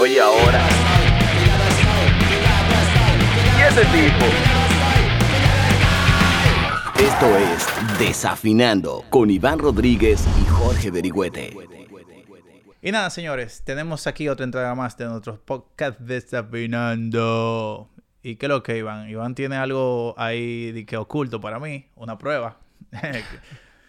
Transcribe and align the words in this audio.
Oye 0.00 0.20
ahora. 0.20 0.60
¿Y 3.56 3.62
ese 3.62 3.84
tipo? 3.84 4.26
Esto 7.00 7.36
es 7.38 7.98
Desafinando 7.98 9.04
con 9.08 9.30
Iván 9.30 9.58
Rodríguez 9.58 10.26
y 10.42 10.46
Jorge 10.46 10.90
Berigüete. 10.90 11.56
Y 12.82 12.92
nada, 12.92 13.08
señores, 13.10 13.62
tenemos 13.64 14.06
aquí 14.06 14.28
otra 14.28 14.44
entrega 14.44 14.74
más 14.74 14.96
de 14.98 15.06
nuestro 15.06 15.40
podcast 15.40 16.00
Desafinando. 16.00 17.88
¿Y 18.22 18.36
qué 18.36 18.46
es 18.46 18.50
lo 18.50 18.62
que, 18.62 18.78
Iván? 18.78 19.08
Iván 19.08 19.34
tiene 19.34 19.56
algo 19.56 20.14
ahí 20.18 20.72
de 20.72 20.84
que 20.84 20.96
oculto 20.96 21.40
para 21.40 21.58
mí, 21.60 21.86
una 21.94 22.18
prueba. 22.18 22.58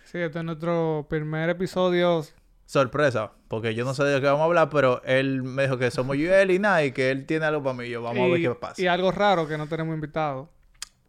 Sí, 0.06 0.20
este 0.20 0.38
es 0.40 0.46
nuestro 0.46 1.08
primer 1.10 1.50
episodio. 1.50 2.24
Sorpresa, 2.66 3.32
porque 3.48 3.76
yo 3.76 3.86
no 3.86 3.94
sé 3.94 4.04
de 4.04 4.20
qué 4.20 4.26
vamos 4.26 4.42
a 4.42 4.46
hablar, 4.46 4.70
pero 4.70 5.02
él 5.04 5.44
me 5.44 5.64
dijo 5.64 5.78
que 5.78 5.92
somos 5.92 6.18
yo 6.18 6.24
y 6.24 6.28
él 6.28 6.50
y 6.52 6.60
nada, 6.60 6.84
y 6.84 6.92
que 6.92 7.12
él 7.12 7.26
tiene 7.26 7.46
algo 7.46 7.62
para 7.62 7.76
mí. 7.76 7.90
Yo, 7.90 8.02
vamos 8.02 8.28
a 8.28 8.32
ver 8.32 8.42
qué 8.42 8.50
pasa. 8.56 8.82
Y 8.82 8.88
algo 8.88 9.12
raro 9.12 9.48
que 9.48 9.58
no 9.58 9.68
tenemos 9.68 9.94
invitado. 9.94 10.50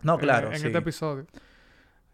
no, 0.02 0.19
claro, 0.19 0.48
En, 0.48 0.55
en 0.55 0.61
sí. 0.61 0.66
este 0.66 0.78
episodio. 0.78 1.27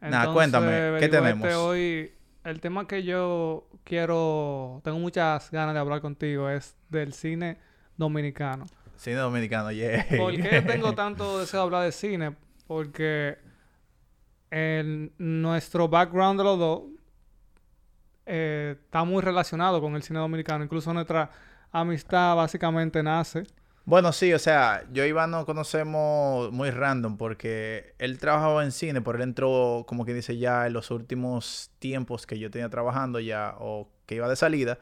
Nada, 0.00 0.33
cuéntame, 0.33 0.97
¿qué 1.00 1.09
tenemos? 1.09 1.52
Hoy, 1.55 2.12
el 2.45 2.60
tema 2.60 2.86
que 2.86 3.02
yo 3.02 3.69
quiero, 3.84 4.80
tengo 4.84 4.98
muchas 4.98 5.50
ganas 5.50 5.74
de 5.74 5.80
hablar 5.80 6.00
contigo 6.00 6.48
es 6.48 6.77
del 6.88 7.12
cine 7.12 7.59
dominicano. 7.97 8.66
Cine 8.97 9.16
dominicano, 9.16 9.72
yeah. 9.72 10.06
¿Por 10.16 10.34
qué 10.36 10.61
tengo 10.66 10.95
tanto 10.95 11.38
deseo 11.41 11.61
de 11.61 11.64
hablar 11.64 11.83
de 11.84 11.92
cine? 11.92 12.36
Porque 12.69 13.38
el- 14.50 15.12
nuestro 15.19 15.88
background 15.88 16.38
de 16.41 16.45
los 16.45 16.59
dos 16.59 16.83
eh, 18.26 18.76
está 18.84 19.04
muy 19.04 19.22
relacionado 19.22 19.80
con 19.80 19.94
el 19.94 20.02
cine 20.02 20.18
dominicano. 20.18 20.64
Incluso 20.64 20.92
nuestra 20.92 21.30
amistad 21.70 22.36
básicamente 22.36 23.02
nace. 23.02 23.44
Bueno, 23.84 24.12
sí, 24.12 24.32
o 24.32 24.38
sea, 24.38 24.84
yo 24.92 25.04
y 25.04 25.08
Iván 25.08 25.32
nos 25.32 25.44
conocemos 25.44 26.52
muy 26.52 26.70
random 26.70 27.16
porque 27.16 27.94
él 27.98 28.19
trabajaba 28.19 28.62
en 28.62 28.70
cine, 28.70 29.00
pero 29.00 29.16
él 29.16 29.22
entró, 29.22 29.84
como 29.88 30.05
que 30.05 30.14
dice, 30.14 30.38
ya 30.38 30.69
en 30.69 30.72
los 30.72 30.92
últimos 30.92 31.72
tiempos 31.80 32.24
que 32.24 32.38
yo 32.38 32.48
tenía 32.48 32.69
trabajando 32.69 33.19
ya 33.19 33.56
o 33.58 33.88
que 34.06 34.14
iba 34.14 34.28
de 34.28 34.36
salida 34.36 34.78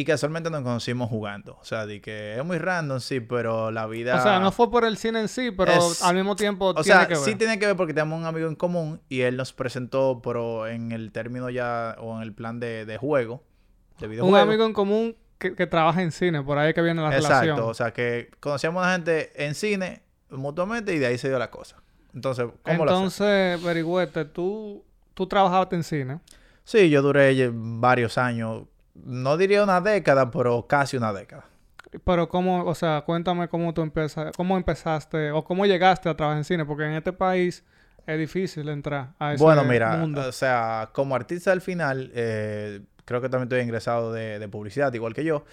y 0.00 0.04
casualmente 0.04 0.48
nos 0.48 0.62
conocimos 0.62 1.10
jugando. 1.10 1.58
O 1.60 1.64
sea, 1.64 1.84
de 1.84 2.00
que 2.00 2.38
es 2.38 2.44
muy 2.44 2.58
random, 2.58 3.00
sí, 3.00 3.18
pero 3.18 3.72
la 3.72 3.86
vida... 3.88 4.16
O 4.16 4.22
sea, 4.22 4.38
no 4.38 4.52
fue 4.52 4.70
por 4.70 4.84
el 4.84 4.96
cine 4.96 5.20
en 5.20 5.26
sí, 5.28 5.50
pero 5.50 5.72
Es- 5.72 6.02
al 6.02 6.14
mismo 6.14 6.36
tiempo 6.36 6.66
O 6.66 6.74
tiene 6.74 6.84
sea, 7.00 7.08
que 7.08 7.14
ver. 7.14 7.22
sí 7.24 7.34
tiene 7.34 7.58
que 7.58 7.66
ver 7.66 7.74
porque 7.76 7.92
tenemos 7.94 8.16
un 8.20 8.24
amigo 8.24 8.46
en 8.46 8.54
común 8.54 9.00
y 9.08 9.22
él 9.22 9.36
nos 9.36 9.52
presentó, 9.52 10.20
pero 10.22 10.68
en 10.68 10.92
el 10.92 11.10
término 11.10 11.50
ya 11.50 11.96
o 11.98 12.16
en 12.16 12.22
el 12.22 12.32
plan 12.32 12.60
de, 12.60 12.86
de 12.86 12.96
juego, 12.96 13.42
de 13.98 14.06
Un 14.06 14.12
videojuego. 14.12 14.36
amigo 14.38 14.64
en 14.66 14.72
común 14.72 15.16
que, 15.38 15.56
que 15.56 15.66
trabaja 15.66 16.00
en 16.00 16.12
cine, 16.12 16.44
por 16.44 16.58
ahí 16.58 16.72
que 16.74 16.80
viene 16.82 17.02
la 17.02 17.08
Exacto, 17.16 17.40
relación. 17.40 17.68
o 17.68 17.74
sea 17.74 17.92
que 17.92 18.30
conocíamos 18.38 18.84
a 18.84 18.86
la 18.86 18.92
gente 18.92 19.32
en 19.46 19.56
cine 19.56 20.02
mutuamente 20.30 20.94
y 20.94 20.98
de 21.00 21.06
ahí 21.06 21.18
se 21.18 21.28
dio 21.28 21.40
la 21.40 21.50
cosa. 21.50 21.76
Entonces, 22.14 22.46
¿cómo 22.62 22.84
lo? 22.84 22.90
Entonces, 22.92 23.60
Berigüete, 23.64 24.24
tú, 24.26 24.84
tú 25.14 25.26
trabajaste 25.26 25.74
en 25.74 25.82
cine. 25.82 26.20
Sí, 26.62 26.88
yo 26.88 27.02
duré 27.02 27.50
varios 27.52 28.16
años, 28.18 28.62
no 29.04 29.36
diría 29.36 29.62
una 29.62 29.80
década, 29.80 30.30
pero 30.30 30.66
casi 30.66 30.96
una 30.96 31.12
década. 31.12 31.44
Pero 32.04 32.28
cómo, 32.28 32.64
o 32.64 32.74
sea, 32.74 33.02
cuéntame 33.02 33.48
cómo 33.48 33.72
tú 33.72 33.80
empiezas, 33.82 34.32
cómo 34.36 34.56
empezaste 34.56 35.30
o 35.30 35.42
cómo 35.44 35.64
llegaste 35.66 36.08
a 36.08 36.16
trabajar 36.16 36.38
en 36.38 36.44
cine, 36.44 36.64
porque 36.66 36.84
en 36.84 36.92
este 36.92 37.12
país 37.12 37.64
es 38.06 38.18
difícil 38.18 38.68
entrar 38.68 39.10
a 39.18 39.34
ese 39.34 39.42
Bueno, 39.42 39.64
mira, 39.64 39.96
mundo. 39.96 40.26
o 40.28 40.32
sea, 40.32 40.90
como 40.92 41.14
artista 41.14 41.50
al 41.52 41.60
final, 41.62 42.10
eh, 42.14 42.80
creo 43.04 43.20
que 43.22 43.28
también 43.28 43.44
estoy 43.48 43.60
ingresado 43.60 44.12
de, 44.12 44.38
de 44.38 44.48
publicidad, 44.48 44.92
igual 44.92 45.14
que 45.14 45.24
yo. 45.24 45.44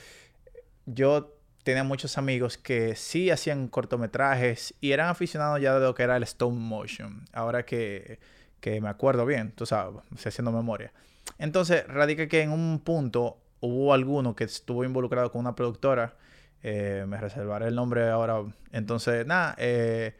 Yo 0.86 1.34
tenía 1.64 1.84
muchos 1.84 2.18
amigos 2.18 2.58
que 2.58 2.96
sí 2.96 3.32
hacían 3.32 3.68
cortometrajes 3.70 4.74
y 4.82 4.92
eran 4.92 5.10
aficionados 5.10 5.60
ya 5.62 5.74
de 5.74 5.80
lo 5.86 5.96
que 5.96 6.04
era 6.04 6.16
el 6.18 6.24
stop 6.24 6.52
motion. 6.52 7.26
Ahora 7.34 7.64
que, 7.66 8.20
que 8.60 8.80
me 8.82 8.90
acuerdo 8.90 9.26
bien, 9.26 9.52
tú 9.52 9.66
sabes, 9.66 9.96
estoy 10.14 10.30
haciendo 10.30 10.52
memoria. 10.52 10.92
Entonces, 11.38 11.88
radica 11.88 12.28
que 12.28 12.42
en 12.42 12.52
un 12.52 12.80
punto 12.80 13.38
hubo 13.60 13.94
alguno 13.94 14.36
que 14.36 14.46
estuvo 14.46 14.84
involucrado 14.84 15.32
con 15.32 15.42
una 15.42 15.56
productora. 15.56 16.18
eh, 16.64 17.06
me 17.08 17.18
reservaré 17.20 17.68
el 17.68 17.76
nombre 17.76 18.10
ahora. 18.10 18.44
Entonces, 18.72 19.26
nada, 19.28 19.56
eh, 19.60 20.16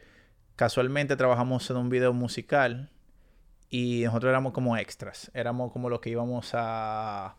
casualmente 0.56 1.16
trabajamos 1.16 1.68
en 1.70 1.76
un 1.76 1.88
video 1.90 2.12
musical 2.12 2.90
y 3.68 4.02
nosotros 4.04 4.30
éramos 4.30 4.52
como 4.52 4.76
extras. 4.76 5.30
Éramos 5.34 5.72
como 5.72 5.90
los 5.90 6.00
que 6.00 6.10
íbamos 6.10 6.52
a, 6.54 7.36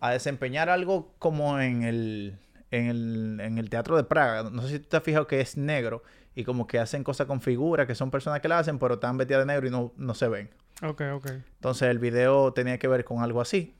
a 0.00 0.10
desempeñar 0.10 0.68
algo 0.68 1.14
como 1.18 1.58
en 1.60 1.82
el, 1.84 2.38
en, 2.70 2.86
el, 2.88 3.40
en 3.40 3.58
el 3.58 3.70
Teatro 3.70 3.96
de 3.96 4.04
Praga. 4.04 4.50
No 4.50 4.62
sé 4.62 4.68
si 4.68 4.78
tú 4.80 4.88
te 4.90 4.96
has 4.98 5.02
fijado 5.02 5.26
que 5.26 5.40
es 5.40 5.56
negro 5.56 6.02
y 6.34 6.44
como 6.44 6.66
que 6.66 6.78
hacen 6.78 7.02
cosas 7.04 7.26
con 7.26 7.40
figuras, 7.40 7.86
que 7.86 7.94
son 7.94 8.10
personas 8.10 8.40
que 8.40 8.48
la 8.48 8.58
hacen, 8.58 8.78
pero 8.78 8.94
están 8.94 9.16
vestidas 9.16 9.42
de 9.42 9.46
negro 9.54 9.66
y 9.68 9.70
no, 9.70 9.92
no 9.96 10.14
se 10.14 10.28
ven. 10.28 10.50
Ok, 10.82 11.02
ok. 11.14 11.26
Entonces 11.56 11.88
el 11.88 11.98
video 11.98 12.52
tenía 12.52 12.78
que 12.78 12.88
ver 12.88 13.04
con 13.04 13.22
algo 13.22 13.40
así. 13.40 13.74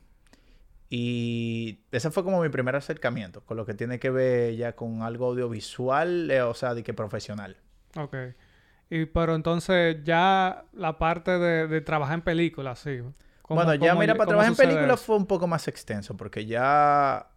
Y 0.88 1.80
ese 1.92 2.10
fue 2.10 2.24
como 2.24 2.42
mi 2.42 2.48
primer 2.48 2.74
acercamiento, 2.74 3.42
con 3.42 3.56
lo 3.56 3.64
que 3.64 3.74
tiene 3.74 4.00
que 4.00 4.10
ver 4.10 4.56
ya 4.56 4.74
con 4.74 5.02
algo 5.02 5.26
audiovisual, 5.28 6.30
eh, 6.30 6.42
o 6.42 6.52
sea, 6.54 6.74
de 6.74 6.82
que 6.82 6.92
profesional. 6.92 7.56
Ok. 7.96 8.16
Y 8.90 9.06
pero 9.06 9.36
entonces 9.36 9.98
ya 10.02 10.64
la 10.72 10.98
parte 10.98 11.30
de, 11.38 11.68
de 11.68 11.80
trabajar 11.80 12.14
en 12.16 12.22
películas, 12.22 12.80
sí. 12.80 12.98
¿Cómo- 13.42 13.62
Bueno, 13.64 13.74
ya 13.74 13.94
mira, 13.94 14.14
para 14.16 14.26
trabajar 14.28 14.50
en 14.50 14.56
películas 14.56 15.00
fue 15.00 15.16
un 15.16 15.26
poco 15.26 15.46
más 15.46 15.68
extenso, 15.68 16.16
porque 16.16 16.44
ya, 16.44 17.28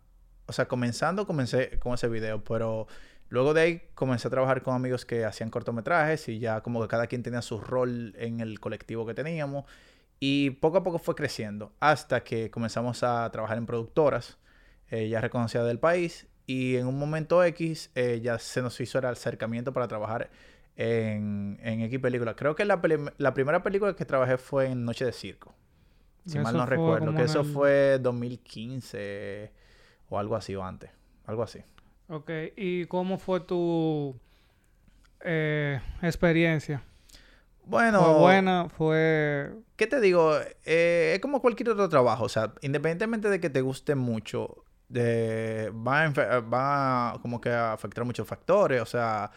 o 0.48 0.52
sea, 0.52 0.68
comenzando 0.68 1.28
comencé 1.28 1.78
con 1.80 1.94
ese 1.94 2.08
video, 2.10 2.44
pero 2.44 2.88
luego 3.34 3.54
de 3.54 3.62
ahí 3.62 3.82
comencé 3.96 4.28
a 4.28 4.32
trabajar 4.32 4.62
con 4.64 4.76
amigos 4.76 5.06
que 5.06 5.26
hacían 5.26 5.50
cortometrajes 5.50 6.30
y 6.30 6.40
ya 6.40 6.62
como 6.62 6.82
que 6.82 6.88
cada 6.88 7.08
quien 7.08 7.24
tenía 7.24 7.42
su 7.42 7.60
rol 7.60 8.14
en 8.18 8.40
el 8.40 8.60
colectivo 8.60 9.06
que 9.06 9.14
teníamos 9.14 9.66
y 10.20 10.52
poco 10.52 10.78
a 10.78 10.84
poco 10.84 11.00
fue 11.00 11.16
creciendo 11.16 11.74
hasta 11.80 12.24
que 12.24 12.50
comenzamos 12.52 13.04
a 13.04 13.30
trabajar 13.32 13.58
en 13.58 13.66
productoras 13.66 14.38
eh, 14.90 15.10
ya 15.10 15.20
reconocidas 15.20 15.66
del 15.68 15.80
país 15.80 16.28
y 16.46 16.76
en 16.76 16.88
un 16.88 16.98
momento 17.00 17.44
X 17.44 17.90
eh, 17.96 18.20
ya 18.22 18.38
se 18.38 18.62
nos 18.62 18.80
hizo 18.80 19.00
el 19.00 19.06
acercamiento 19.06 19.74
para 19.74 19.88
trabajar 19.88 20.30
en, 20.76 21.58
en 21.64 21.82
X 21.82 22.00
películas. 22.00 22.36
Creo 22.38 22.56
que 22.56 22.66
la, 22.66 22.80
la 23.18 23.34
primera 23.34 23.64
película 23.64 23.96
que 23.96 24.06
trabajé 24.06 24.38
fue 24.38 24.68
en 24.68 24.86
Noche 24.86 25.06
de 25.06 25.12
Circo. 25.12 25.54
Si 26.26 26.38
mal 26.40 26.56
no 26.56 26.66
recuerdo, 26.66 27.14
que 27.16 27.24
eso 27.24 27.42
el- 27.42 27.46
fue 27.46 28.00
2015 28.00 29.52
o 30.10 30.20
algo 30.20 30.36
así 30.36 30.56
o 30.56 30.64
antes, 30.64 30.92
algo 31.26 31.44
así. 31.44 31.60
Ok. 32.14 32.30
¿Y 32.56 32.86
cómo 32.86 33.18
fue 33.18 33.40
tu 33.40 34.16
eh, 35.22 35.82
experiencia? 36.04 36.84
Bueno, 37.66 38.04
¿Fue 38.04 38.14
buena? 38.20 38.70
¿Fue...? 38.70 39.52
¿qué 39.76 39.88
te 39.88 40.00
digo? 40.00 40.36
Eh, 40.64 41.14
es 41.16 41.20
como 41.22 41.42
cualquier 41.42 41.70
otro 41.70 41.90
trabajo, 41.90 42.26
o 42.26 42.30
sea, 42.30 42.54
independientemente 42.62 43.30
de 43.30 43.40
que 43.40 43.50
te 43.50 43.62
guste 43.62 43.96
mucho, 43.96 44.64
va, 44.96 46.04
a, 46.04 46.40
va 46.40 47.20
como 47.22 47.42
que 47.42 47.50
a 47.50 47.74
afectar 47.74 48.06
muchos 48.06 48.28
factores, 48.28 48.82
o 48.82 48.86
sea, 48.86 49.32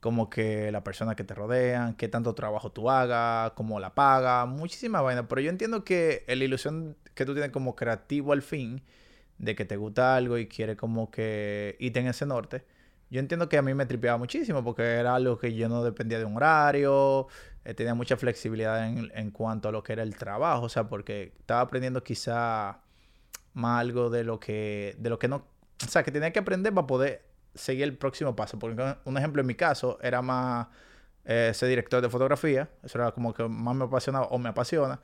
como 0.00 0.30
que 0.30 0.72
la 0.72 0.82
persona 0.82 1.14
que 1.14 1.24
te 1.24 1.34
rodean, 1.34 1.94
qué 1.94 2.08
tanto 2.08 2.34
trabajo 2.34 2.72
tú 2.72 2.88
hagas, 2.88 3.52
cómo 3.52 3.78
la 3.78 3.94
paga, 3.94 4.46
muchísima 4.46 5.02
vaina. 5.02 5.28
Pero 5.28 5.42
yo 5.42 5.50
entiendo 5.50 5.84
que 5.84 6.24
la 6.26 6.44
ilusión 6.44 6.96
que 7.14 7.26
tú 7.26 7.34
tienes 7.34 7.52
como 7.52 7.76
creativo 7.76 8.32
al 8.32 8.42
fin, 8.42 8.82
de 9.42 9.54
que 9.54 9.66
te 9.66 9.76
gusta 9.76 10.16
algo 10.16 10.38
y 10.38 10.46
quieres 10.46 10.76
como 10.76 11.10
que 11.10 11.76
irte 11.80 12.00
en 12.00 12.06
ese 12.06 12.24
norte, 12.24 12.64
yo 13.10 13.20
entiendo 13.20 13.48
que 13.48 13.58
a 13.58 13.62
mí 13.62 13.74
me 13.74 13.84
tripeaba 13.84 14.16
muchísimo 14.16 14.64
porque 14.64 14.82
era 14.82 15.14
algo 15.14 15.36
que 15.36 15.54
yo 15.54 15.68
no 15.68 15.84
dependía 15.84 16.18
de 16.18 16.24
un 16.24 16.36
horario, 16.36 17.26
eh, 17.64 17.74
tenía 17.74 17.94
mucha 17.94 18.16
flexibilidad 18.16 18.88
en, 18.88 19.12
en 19.14 19.30
cuanto 19.30 19.68
a 19.68 19.72
lo 19.72 19.82
que 19.82 19.92
era 19.92 20.02
el 20.02 20.16
trabajo, 20.16 20.64
o 20.64 20.68
sea, 20.70 20.88
porque 20.88 21.34
estaba 21.38 21.60
aprendiendo 21.60 22.02
quizá 22.02 22.80
más 23.54 23.80
algo 23.80 24.10
de 24.10 24.24
lo 24.24 24.40
que, 24.40 24.96
de 24.98 25.10
lo 25.10 25.18
que 25.18 25.28
no, 25.28 25.44
o 25.84 25.88
sea, 25.88 26.02
que 26.02 26.12
tenía 26.12 26.32
que 26.32 26.38
aprender 26.38 26.72
para 26.72 26.86
poder 26.86 27.26
seguir 27.54 27.84
el 27.84 27.96
próximo 27.96 28.34
paso. 28.34 28.58
Porque 28.58 28.96
un 29.04 29.18
ejemplo 29.18 29.40
en 29.40 29.46
mi 29.46 29.54
caso 29.54 29.98
era 30.00 30.22
más 30.22 30.68
eh, 31.24 31.52
ser 31.54 31.68
director 31.68 32.00
de 32.00 32.08
fotografía, 32.08 32.70
eso 32.82 32.98
era 32.98 33.12
como 33.12 33.34
que 33.34 33.46
más 33.48 33.74
me 33.74 33.84
apasionaba 33.84 34.26
o 34.26 34.38
me 34.38 34.48
apasiona, 34.48 35.00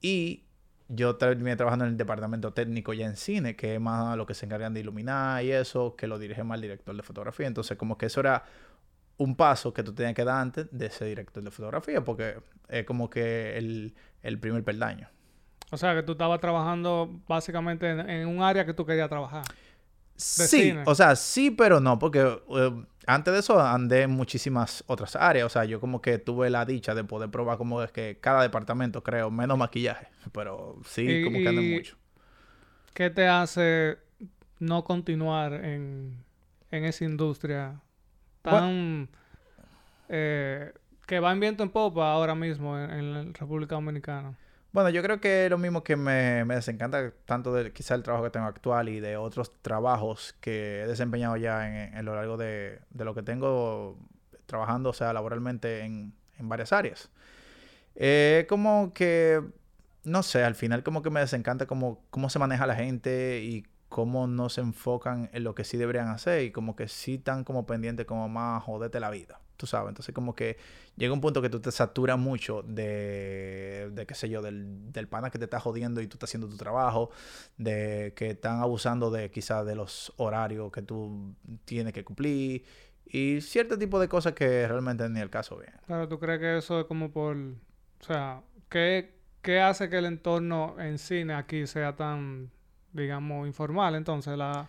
y 0.00 0.44
yo 0.88 1.16
terminé 1.16 1.54
trabajando 1.56 1.84
en 1.84 1.92
el 1.92 1.96
departamento 1.96 2.52
técnico 2.52 2.92
ya 2.94 3.06
en 3.06 3.16
cine, 3.16 3.54
que 3.54 3.74
es 3.74 3.80
más 3.80 4.16
lo 4.16 4.26
que 4.26 4.34
se 4.34 4.46
encargan 4.46 4.72
de 4.72 4.80
iluminar 4.80 5.44
y 5.44 5.52
eso, 5.52 5.94
que 5.96 6.06
lo 6.06 6.18
dirige 6.18 6.42
más 6.44 6.56
el 6.56 6.62
director 6.62 6.96
de 6.96 7.02
fotografía. 7.02 7.46
Entonces, 7.46 7.76
como 7.76 7.98
que 7.98 8.06
eso 8.06 8.20
era 8.20 8.44
un 9.18 9.36
paso 9.36 9.74
que 9.74 9.82
tú 9.82 9.92
tenías 9.92 10.14
que 10.14 10.24
dar 10.24 10.40
antes 10.40 10.66
de 10.70 10.90
ser 10.90 11.08
director 11.08 11.42
de 11.42 11.50
fotografía, 11.50 12.02
porque 12.02 12.38
es 12.68 12.86
como 12.86 13.10
que 13.10 13.58
el, 13.58 13.94
el 14.22 14.38
primer 14.38 14.64
peldaño. 14.64 15.08
O 15.70 15.76
sea, 15.76 15.94
que 15.94 16.02
tú 16.02 16.12
estabas 16.12 16.40
trabajando 16.40 17.20
básicamente 17.28 17.90
en, 17.90 18.08
en 18.08 18.28
un 18.28 18.42
área 18.42 18.64
que 18.64 18.72
tú 18.72 18.86
querías 18.86 19.08
trabajar. 19.08 19.44
Sí, 20.16 20.46
cine. 20.46 20.82
o 20.86 20.94
sea, 20.94 21.14
sí, 21.14 21.50
pero 21.50 21.78
no, 21.80 21.98
porque 21.98 22.20
eh, 22.20 22.84
antes 23.08 23.32
de 23.32 23.40
eso 23.40 23.60
andé 23.60 24.02
en 24.02 24.10
muchísimas 24.10 24.84
otras 24.86 25.16
áreas. 25.16 25.46
O 25.46 25.48
sea, 25.48 25.64
yo 25.64 25.80
como 25.80 26.02
que 26.02 26.18
tuve 26.18 26.50
la 26.50 26.66
dicha 26.66 26.94
de 26.94 27.04
poder 27.04 27.30
probar 27.30 27.56
como 27.56 27.82
es 27.82 27.90
que 27.90 28.18
cada 28.20 28.42
departamento, 28.42 29.02
creo, 29.02 29.30
menos 29.30 29.56
maquillaje. 29.56 30.08
Pero 30.32 30.78
sí, 30.84 31.24
como 31.24 31.38
que 31.38 31.48
andé 31.48 31.76
mucho. 31.76 31.96
¿Qué 32.92 33.08
te 33.08 33.26
hace 33.26 33.96
no 34.58 34.84
continuar 34.84 35.54
en, 35.54 36.22
en 36.70 36.84
esa 36.84 37.04
industria 37.04 37.80
tan... 38.42 39.08
Eh, 40.10 40.72
que 41.06 41.20
va 41.20 41.32
en 41.32 41.40
viento 41.40 41.62
en 41.62 41.70
popa 41.70 42.12
ahora 42.12 42.34
mismo 42.34 42.78
en, 42.78 43.14
la 43.14 43.22
República 43.32 43.74
Dominicana? 43.74 44.34
Bueno, 44.72 44.90
yo 44.90 45.02
creo 45.02 45.20
que 45.20 45.46
es 45.46 45.50
lo 45.50 45.56
mismo 45.58 45.82
que 45.82 45.96
me, 45.96 46.44
me 46.44 46.56
desencanta 46.56 47.10
tanto 47.24 47.54
de 47.54 47.72
quizá 47.72 47.94
el 47.94 48.02
trabajo 48.02 48.24
que 48.24 48.30
tengo 48.30 48.46
actual 48.46 48.88
y 48.90 49.00
de 49.00 49.16
otros 49.16 49.52
trabajos 49.62 50.34
que 50.40 50.82
he 50.82 50.86
desempeñado 50.86 51.36
ya 51.38 51.66
en, 51.68 51.96
en 51.96 52.04
lo 52.04 52.14
largo 52.14 52.36
de, 52.36 52.80
de, 52.90 53.04
lo 53.04 53.14
que 53.14 53.22
tengo 53.22 53.98
trabajando, 54.46 54.90
o 54.90 54.92
sea, 54.92 55.12
laboralmente 55.14 55.80
en, 55.84 56.12
en 56.38 56.48
varias 56.48 56.72
áreas. 56.72 57.10
Eh, 57.96 58.46
como 58.48 58.92
que, 58.94 59.42
no 60.04 60.22
sé, 60.22 60.44
al 60.44 60.54
final 60.54 60.82
como 60.82 61.02
que 61.02 61.10
me 61.10 61.20
desencanta 61.20 61.66
como, 61.66 62.04
cómo 62.10 62.30
se 62.30 62.38
maneja 62.38 62.66
la 62.66 62.76
gente 62.76 63.40
y 63.42 63.66
cómo 63.88 64.26
no 64.26 64.50
se 64.50 64.60
enfocan 64.60 65.30
en 65.32 65.44
lo 65.44 65.54
que 65.54 65.64
sí 65.64 65.78
deberían 65.78 66.08
hacer 66.08 66.42
y 66.42 66.52
como 66.52 66.76
que 66.76 66.88
sí 66.88 67.14
están 67.16 67.44
como 67.44 67.66
pendientes 67.66 68.06
como 68.06 68.28
más 68.28 68.62
jodete 68.64 69.00
la 69.00 69.10
vida 69.10 69.40
tú 69.58 69.66
sabes. 69.66 69.90
Entonces, 69.90 70.14
como 70.14 70.34
que 70.34 70.56
llega 70.96 71.12
un 71.12 71.20
punto 71.20 71.42
que 71.42 71.50
tú 71.50 71.60
te 71.60 71.70
saturas 71.70 72.18
mucho 72.18 72.62
de, 72.62 73.90
de 73.92 74.06
qué 74.06 74.14
sé 74.14 74.30
yo, 74.30 74.40
del, 74.40 74.90
del 74.90 75.08
pana 75.08 75.28
que 75.28 75.38
te 75.38 75.44
está 75.44 75.60
jodiendo 75.60 76.00
y 76.00 76.06
tú 76.06 76.14
estás 76.14 76.30
haciendo 76.30 76.48
tu 76.48 76.56
trabajo, 76.56 77.10
de 77.58 78.14
que 78.16 78.30
están 78.30 78.60
abusando 78.60 79.10
de 79.10 79.30
quizás 79.30 79.66
de 79.66 79.74
los 79.74 80.14
horarios 80.16 80.72
que 80.72 80.80
tú 80.80 81.34
tienes 81.66 81.92
que 81.92 82.04
cumplir 82.04 82.64
y 83.10 83.40
cierto 83.40 83.78
tipo 83.78 83.98
de 83.98 84.08
cosas 84.08 84.34
que 84.34 84.66
realmente 84.68 85.08
ni 85.08 85.20
el 85.20 85.30
caso 85.30 85.56
bien. 85.56 85.72
Claro, 85.86 86.08
¿tú 86.08 86.18
crees 86.18 86.40
que 86.40 86.58
eso 86.58 86.80
es 86.80 86.86
como 86.86 87.10
por, 87.10 87.36
o 87.36 88.04
sea, 88.04 88.42
¿qué, 88.68 89.14
qué 89.42 89.60
hace 89.60 89.88
que 89.88 89.98
el 89.98 90.04
entorno 90.04 90.76
en 90.78 90.98
cine 90.98 91.34
aquí 91.34 91.66
sea 91.66 91.96
tan, 91.96 92.50
digamos, 92.92 93.46
informal 93.46 93.94
entonces? 93.94 94.36
La 94.36 94.68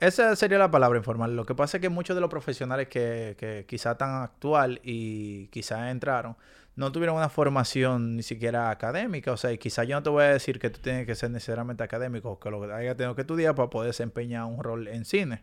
Esa 0.00 0.36
sería 0.36 0.58
la 0.58 0.70
palabra 0.70 0.98
informal. 0.98 1.34
Lo 1.34 1.46
que 1.46 1.54
pasa 1.54 1.78
es 1.78 1.80
que 1.80 1.88
muchos 1.88 2.14
de 2.14 2.20
los 2.20 2.30
profesionales 2.30 2.88
que, 2.88 3.36
que 3.38 3.64
quizá 3.66 3.92
están 3.92 4.22
actual 4.22 4.80
y 4.82 5.46
quizá 5.48 5.90
entraron, 5.90 6.36
no 6.76 6.92
tuvieron 6.92 7.16
una 7.16 7.28
formación 7.28 8.16
ni 8.16 8.22
siquiera 8.22 8.70
académica. 8.70 9.32
O 9.32 9.36
sea, 9.36 9.52
y 9.52 9.58
quizá 9.58 9.84
yo 9.84 9.96
no 9.96 10.02
te 10.02 10.10
voy 10.10 10.24
a 10.24 10.32
decir 10.32 10.58
que 10.58 10.70
tú 10.70 10.80
tienes 10.80 11.06
que 11.06 11.14
ser 11.14 11.30
necesariamente 11.30 11.82
académico 11.82 12.32
o 12.32 12.38
que 12.38 12.50
lo 12.50 12.62
hayas 12.74 12.96
tenido 12.96 13.14
que 13.14 13.22
estudiar 13.22 13.54
para 13.54 13.70
poder 13.70 13.88
desempeñar 13.88 14.44
un 14.44 14.62
rol 14.62 14.88
en 14.88 15.04
cine. 15.04 15.42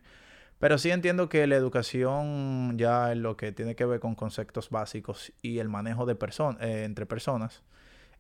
Pero 0.60 0.78
sí 0.78 0.92
entiendo 0.92 1.28
que 1.28 1.46
la 1.48 1.56
educación 1.56 2.78
ya 2.78 3.12
en 3.12 3.22
lo 3.24 3.36
que 3.36 3.52
tiene 3.52 3.76
que 3.76 3.86
ver 3.86 4.00
con 4.00 4.16
conceptos 4.16 4.70
básicos 4.70 5.34
y 5.42 5.60
el 5.60 5.68
manejo 5.70 6.06
de 6.06 6.16
personas 6.16 6.62
eh, 6.62 6.84
entre 6.86 7.06
personas 7.06 7.64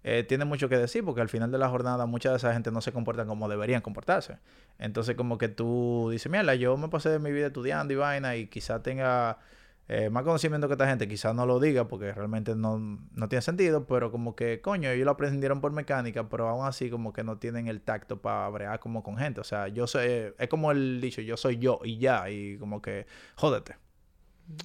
eh, 0.03 0.23
tiene 0.23 0.45
mucho 0.45 0.67
que 0.67 0.77
decir 0.77 1.03
porque 1.05 1.21
al 1.21 1.29
final 1.29 1.51
de 1.51 1.57
la 1.57 1.69
jornada 1.69 2.05
mucha 2.05 2.29
de 2.31 2.38
esa 2.38 2.53
gente 2.53 2.71
no 2.71 2.81
se 2.81 2.91
comportan 2.91 3.27
como 3.27 3.47
deberían 3.47 3.81
comportarse. 3.81 4.38
Entonces 4.79 5.15
como 5.15 5.38
que 5.38 5.47
tú 5.47 6.09
dices, 6.11 6.31
mira, 6.31 6.55
yo 6.55 6.75
me 6.77 6.89
pasé 6.89 7.19
mi 7.19 7.31
vida 7.31 7.47
estudiando 7.47 7.94
y 7.94 7.97
vaina 7.97 8.35
y 8.35 8.47
quizá 8.47 8.83
tenga 8.83 9.39
eh, 9.88 10.09
más 10.09 10.23
conocimiento 10.23 10.67
que 10.67 10.73
esta 10.73 10.88
gente, 10.88 11.07
quizá 11.07 11.33
no 11.33 11.45
lo 11.45 11.59
diga 11.59 11.88
porque 11.88 12.11
realmente 12.13 12.55
no, 12.55 12.79
no, 12.79 13.29
tiene 13.29 13.41
sentido, 13.41 13.85
pero 13.85 14.11
como 14.11 14.35
que, 14.35 14.61
coño, 14.61 14.89
ellos 14.89 15.05
lo 15.05 15.11
aprendieron 15.11 15.61
por 15.61 15.71
mecánica, 15.71 16.27
pero 16.29 16.50
aún 16.50 16.65
así 16.65 16.89
como 16.89 17.13
que 17.13 17.23
no 17.23 17.38
tienen 17.38 17.67
el 17.67 17.81
tacto 17.81 18.21
para 18.21 18.50
bregar 18.50 18.79
como 18.79 19.03
con 19.03 19.17
gente. 19.17 19.41
O 19.41 19.44
sea, 19.44 19.67
yo 19.69 19.88
soy, 19.88 20.33
es 20.38 20.50
como 20.50 20.71
el 20.71 21.00
dicho, 21.01 21.21
yo 21.21 21.38
soy 21.38 21.57
yo 21.57 21.79
y 21.83 21.97
ya, 21.97 22.29
y 22.29 22.57
como 22.57 22.81
que, 22.81 23.05
jódete. 23.35 23.77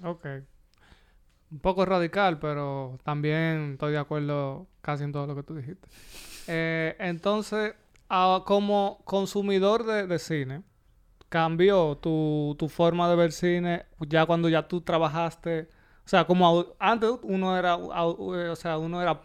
Ok 0.02 0.26
un 1.50 1.60
poco 1.60 1.84
radical, 1.84 2.38
pero 2.38 2.98
también 3.04 3.72
estoy 3.72 3.92
de 3.92 3.98
acuerdo 3.98 4.66
casi 4.80 5.04
en 5.04 5.12
todo 5.12 5.26
lo 5.26 5.34
que 5.34 5.42
tú 5.42 5.54
dijiste. 5.54 5.88
Eh, 6.50 6.96
entonces, 6.98 7.74
como 8.46 9.02
consumidor 9.04 9.84
de, 9.84 10.18
cine, 10.18 10.62
¿cambió 11.28 11.98
tu, 11.98 12.56
tu, 12.58 12.70
forma 12.70 13.06
de 13.10 13.16
ver 13.16 13.32
cine 13.32 13.84
ya 14.08 14.24
cuando 14.24 14.48
ya 14.48 14.66
tú 14.66 14.80
trabajaste? 14.80 15.68
O 16.06 16.08
sea, 16.08 16.24
como 16.26 16.68
antes 16.78 17.10
uno 17.22 17.54
era, 17.58 17.76
o 17.76 18.56
sea, 18.56 18.78
uno 18.78 19.02
era, 19.02 19.20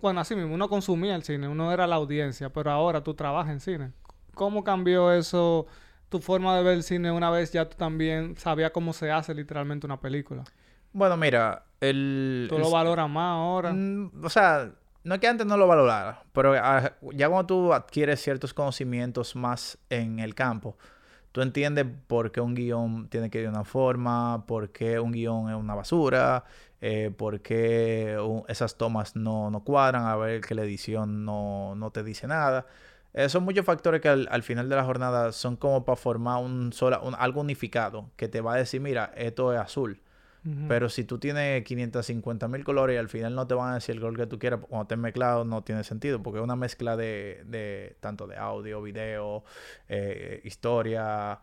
bueno, 0.00 0.20
así 0.20 0.36
mismo, 0.36 0.54
uno 0.54 0.68
consumía 0.68 1.16
el 1.16 1.24
cine, 1.24 1.48
uno 1.48 1.72
era 1.72 1.88
la 1.88 1.96
audiencia, 1.96 2.52
pero 2.52 2.70
ahora 2.70 3.02
tú 3.02 3.14
trabajas 3.14 3.52
en 3.52 3.58
cine. 3.58 3.92
¿Cómo 4.34 4.62
cambió 4.62 5.12
eso, 5.12 5.66
tu 6.08 6.20
forma 6.20 6.56
de 6.56 6.62
ver 6.62 6.74
el 6.74 6.84
cine 6.84 7.10
una 7.10 7.30
vez 7.30 7.52
ya 7.52 7.68
tú 7.68 7.76
también 7.76 8.36
sabías 8.36 8.70
cómo 8.70 8.92
se 8.92 9.10
hace 9.10 9.34
literalmente 9.34 9.84
una 9.86 10.00
película? 10.00 10.44
Bueno, 10.92 11.16
mira, 11.16 11.64
el... 11.80 12.46
¿Tú 12.48 12.58
lo 12.58 12.70
valoras 12.70 13.08
más 13.08 13.32
ahora? 13.32 13.74
O 14.22 14.28
sea, 14.28 14.70
no 15.04 15.14
es 15.14 15.20
que 15.20 15.26
antes 15.26 15.46
no 15.46 15.56
lo 15.56 15.66
valorara, 15.66 16.22
pero 16.32 16.54
ah, 16.54 16.92
ya 17.12 17.28
cuando 17.28 17.46
tú 17.46 17.72
adquieres 17.72 18.22
ciertos 18.22 18.54
conocimientos 18.54 19.34
más 19.34 19.78
en 19.90 20.20
el 20.20 20.34
campo, 20.34 20.76
tú 21.32 21.40
entiendes 21.40 21.86
por 22.06 22.30
qué 22.30 22.40
un 22.40 22.54
guion 22.54 23.08
tiene 23.08 23.30
que 23.30 23.38
ir 23.38 23.44
de 23.44 23.50
una 23.50 23.64
forma, 23.64 24.44
por 24.46 24.70
qué 24.70 25.00
un 25.00 25.12
guion 25.12 25.50
es 25.50 25.56
una 25.56 25.74
basura, 25.74 26.44
eh, 26.80 27.10
por 27.16 27.40
qué 27.40 28.16
esas 28.48 28.76
tomas 28.76 29.16
no, 29.16 29.50
no, 29.50 29.64
cuadran, 29.64 30.06
a 30.06 30.16
ver 30.16 30.40
que 30.40 30.54
la 30.54 30.62
edición 30.62 31.24
no, 31.24 31.74
no 31.74 31.90
te 31.90 32.02
dice 32.04 32.26
nada. 32.26 32.66
Eh, 33.14 33.28
son 33.28 33.44
muchos 33.44 33.64
factores 33.66 34.00
que 34.00 34.08
al, 34.08 34.42
final 34.42 34.68
de 34.68 34.76
la 34.76 34.84
jornada 34.84 35.32
son 35.32 35.56
como 35.56 35.84
para 35.84 35.96
formar 35.96 36.42
un, 36.42 36.72
sola, 36.72 37.00
un 37.00 37.14
algo 37.18 37.40
unificado 37.40 38.10
que 38.16 38.28
te 38.28 38.40
va 38.40 38.54
a 38.54 38.56
decir, 38.56 38.80
mira, 38.80 39.12
esto 39.16 39.52
es 39.52 39.60
azul. 39.60 40.00
Pero 40.66 40.88
si 40.88 41.04
tú 41.04 41.18
tienes 41.18 41.62
550 41.62 42.48
mil 42.48 42.64
colores 42.64 42.96
y 42.96 42.98
al 42.98 43.08
final 43.08 43.36
no 43.36 43.46
te 43.46 43.54
van 43.54 43.70
a 43.70 43.74
decir 43.74 43.94
el 43.94 44.00
color 44.00 44.16
que 44.16 44.26
tú 44.26 44.40
quieras, 44.40 44.58
cuando 44.68 44.82
estés 44.82 44.98
mezclado 44.98 45.44
no 45.44 45.62
tiene 45.62 45.84
sentido, 45.84 46.20
porque 46.20 46.40
es 46.40 46.44
una 46.44 46.56
mezcla 46.56 46.96
de, 46.96 47.44
de 47.46 47.96
tanto 48.00 48.26
de 48.26 48.36
audio, 48.36 48.82
video, 48.82 49.44
eh, 49.88 50.40
historia, 50.42 51.40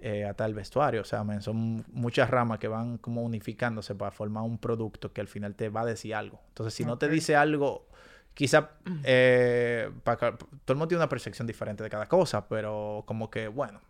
eh, 0.00 0.24
hasta 0.24 0.46
el 0.46 0.54
vestuario. 0.54 1.02
O 1.02 1.04
sea, 1.04 1.24
son 1.40 1.84
muchas 1.92 2.28
ramas 2.28 2.58
que 2.58 2.68
van 2.68 2.98
como 2.98 3.22
unificándose 3.22 3.94
para 3.94 4.10
formar 4.10 4.42
un 4.42 4.58
producto 4.58 5.12
que 5.12 5.20
al 5.20 5.28
final 5.28 5.54
te 5.54 5.68
va 5.68 5.82
a 5.82 5.86
decir 5.86 6.14
algo. 6.14 6.40
Entonces, 6.48 6.74
si 6.74 6.84
no 6.84 6.98
te 6.98 7.08
dice 7.08 7.36
algo, 7.36 7.86
quizá 8.34 8.72
eh, 9.04 9.90
todo 10.04 10.38
el 10.68 10.74
mundo 10.74 10.88
tiene 10.88 11.02
una 11.02 11.08
percepción 11.08 11.46
diferente 11.46 11.82
de 11.84 11.90
cada 11.90 12.06
cosa, 12.06 12.48
pero 12.48 13.04
como 13.06 13.30
que, 13.30 13.48
bueno, 13.48 13.80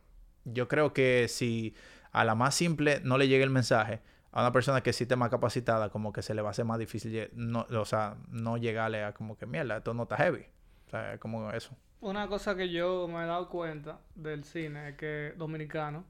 yo 0.44 0.69
creo 0.69 0.93
que 0.93 1.26
si 1.29 1.75
a 2.12 2.25
la 2.25 2.35
más 2.35 2.55
simple 2.55 3.00
no 3.02 3.19
le 3.19 3.26
llega 3.26 3.43
el 3.43 3.50
mensaje, 3.50 4.00
a 4.35 4.41
una 4.41 4.51
persona 4.51 4.81
que 4.83 4.93
sí 4.93 5.05
esté 5.05 5.15
más 5.15 5.31
capacitada, 5.31 5.91
como 5.91 6.13
que 6.13 6.21
se 6.21 6.35
le 6.35 6.43
va 6.43 6.49
a 6.49 6.51
hacer 6.51 6.65
más 6.65 6.81
difícil, 6.81 7.31
no, 7.35 7.67
o 7.71 7.85
sea, 7.85 8.17
no 8.31 8.57
llegarle 8.57 9.05
a 9.05 9.15
como 9.15 9.39
que, 9.39 9.47
mierda, 9.47 9.77
esto 9.77 9.95
no 9.95 10.03
está 10.03 10.17
heavy. 10.17 10.45
O 10.89 10.91
sea, 10.91 11.19
como 11.21 11.53
eso. 11.53 11.77
Una 12.01 12.27
cosa 12.27 12.57
que 12.57 12.69
yo 12.69 13.07
me 13.07 13.23
he 13.23 13.27
dado 13.27 13.49
cuenta 13.49 14.01
del 14.17 14.43
cine 14.43 14.97
que 14.97 15.35
dominicano 15.37 16.05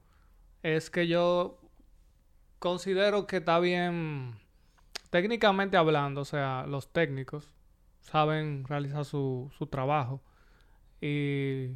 es 0.63 0.89
que 0.89 1.07
yo 1.07 1.59
considero 2.57 3.27
que 3.27 3.37
está 3.37 3.59
bien 3.59 4.39
técnicamente 5.11 5.77
hablando, 5.77 6.21
o 6.21 6.25
sea, 6.25 6.65
los 6.67 6.91
técnicos 6.91 7.53
saben 7.99 8.63
realizar 8.67 9.05
su, 9.05 9.51
su 9.55 9.67
trabajo 9.67 10.23
y 10.99 11.75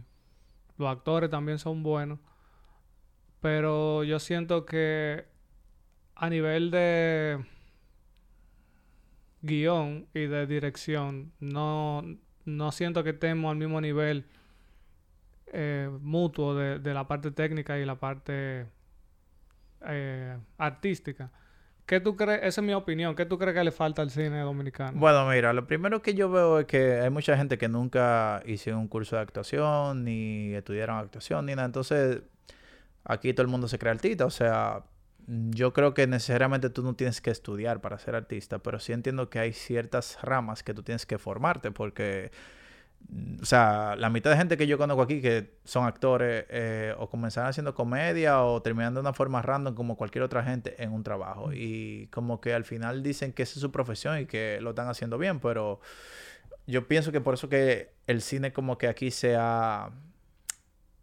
los 0.77 0.89
actores 0.89 1.29
también 1.29 1.59
son 1.59 1.83
buenos, 1.83 2.17
pero 3.39 4.03
yo 4.03 4.17
siento 4.17 4.65
que 4.65 5.27
a 6.19 6.29
nivel 6.29 6.69
de 6.69 7.39
guion 9.41 10.07
y 10.13 10.25
de 10.25 10.45
dirección, 10.47 11.31
no, 11.39 12.03
no 12.45 12.71
siento 12.71 13.03
que 13.03 13.11
estemos 13.11 13.51
al 13.51 13.57
mismo 13.57 13.79
nivel 13.79 14.25
eh, 15.53 15.89
mutuo 16.01 16.55
de, 16.55 16.79
de, 16.79 16.93
la 16.93 17.07
parte 17.07 17.31
técnica 17.31 17.79
y 17.79 17.85
la 17.85 17.95
parte 17.95 18.67
eh, 19.87 20.37
artística. 20.57 21.31
¿Qué 21.85 22.01
tú 22.01 22.15
crees? 22.15 22.41
Esa 22.43 22.61
es 22.61 22.67
mi 22.67 22.73
opinión. 22.73 23.15
¿Qué 23.15 23.25
tú 23.25 23.39
crees 23.39 23.55
que 23.55 23.63
le 23.63 23.71
falta 23.71 24.01
al 24.01 24.11
cine 24.11 24.41
dominicano? 24.41 24.99
Bueno, 24.99 25.25
mira, 25.27 25.53
lo 25.53 25.65
primero 25.65 26.01
que 26.01 26.13
yo 26.13 26.29
veo 26.29 26.59
es 26.59 26.65
que 26.65 26.99
hay 26.99 27.09
mucha 27.09 27.35
gente 27.35 27.57
que 27.57 27.67
nunca 27.67 28.43
hicieron 28.45 28.81
un 28.81 28.87
curso 28.87 29.15
de 29.15 29.23
actuación, 29.23 30.03
ni 30.03 30.53
estudiaron 30.53 30.97
actuación, 30.97 31.47
ni 31.47 31.55
nada. 31.55 31.65
Entonces, 31.65 32.21
aquí 33.05 33.33
todo 33.33 33.43
el 33.43 33.47
mundo 33.47 33.67
se 33.67 33.79
cree 33.79 33.91
artista. 33.91 34.25
O 34.25 34.29
sea, 34.29 34.83
yo 35.29 35.73
creo 35.73 35.93
que 35.93 36.07
necesariamente 36.07 36.69
tú 36.71 36.81
no 36.81 36.95
tienes 36.95 37.21
que 37.21 37.29
estudiar 37.29 37.81
para 37.81 37.99
ser 37.99 38.15
artista, 38.15 38.59
pero 38.59 38.79
sí 38.79 38.93
entiendo 38.93 39.29
que 39.29 39.39
hay 39.39 39.53
ciertas 39.53 40.17
ramas 40.23 40.63
que 40.63 40.73
tú 40.73 40.81
tienes 40.81 41.05
que 41.05 41.19
formarte 41.19 41.71
porque, 41.71 42.31
mm, 43.09 43.41
o 43.41 43.45
sea, 43.45 43.95
la 43.95 44.09
mitad 44.09 44.31
de 44.31 44.37
gente 44.37 44.57
que 44.57 44.65
yo 44.65 44.77
conozco 44.79 45.03
aquí 45.03 45.21
que 45.21 45.53
son 45.65 45.85
actores 45.85 46.45
eh, 46.49 46.95
o 46.97 47.09
comenzaron 47.09 47.49
haciendo 47.49 47.75
comedia 47.75 48.43
o 48.43 48.61
terminan 48.63 48.95
de 48.95 49.01
una 49.01 49.13
forma 49.13 49.41
random 49.43 49.75
como 49.75 49.97
cualquier 49.97 50.23
otra 50.23 50.43
gente 50.43 50.81
en 50.83 50.91
un 50.93 51.03
trabajo. 51.03 51.53
Y 51.53 52.07
como 52.11 52.41
que 52.41 52.53
al 52.53 52.65
final 52.65 53.03
dicen 53.03 53.31
que 53.33 53.43
esa 53.43 53.55
es 53.55 53.61
su 53.61 53.71
profesión 53.71 54.19
y 54.19 54.25
que 54.25 54.59
lo 54.61 54.71
están 54.71 54.87
haciendo 54.89 55.19
bien, 55.19 55.39
pero 55.39 55.79
yo 56.67 56.87
pienso 56.87 57.11
que 57.11 57.21
por 57.21 57.35
eso 57.35 57.49
que 57.49 57.93
el 58.07 58.21
cine 58.21 58.53
como 58.53 58.77
que 58.79 58.87
aquí 58.87 59.11
se 59.11 59.35
ha, 59.37 59.91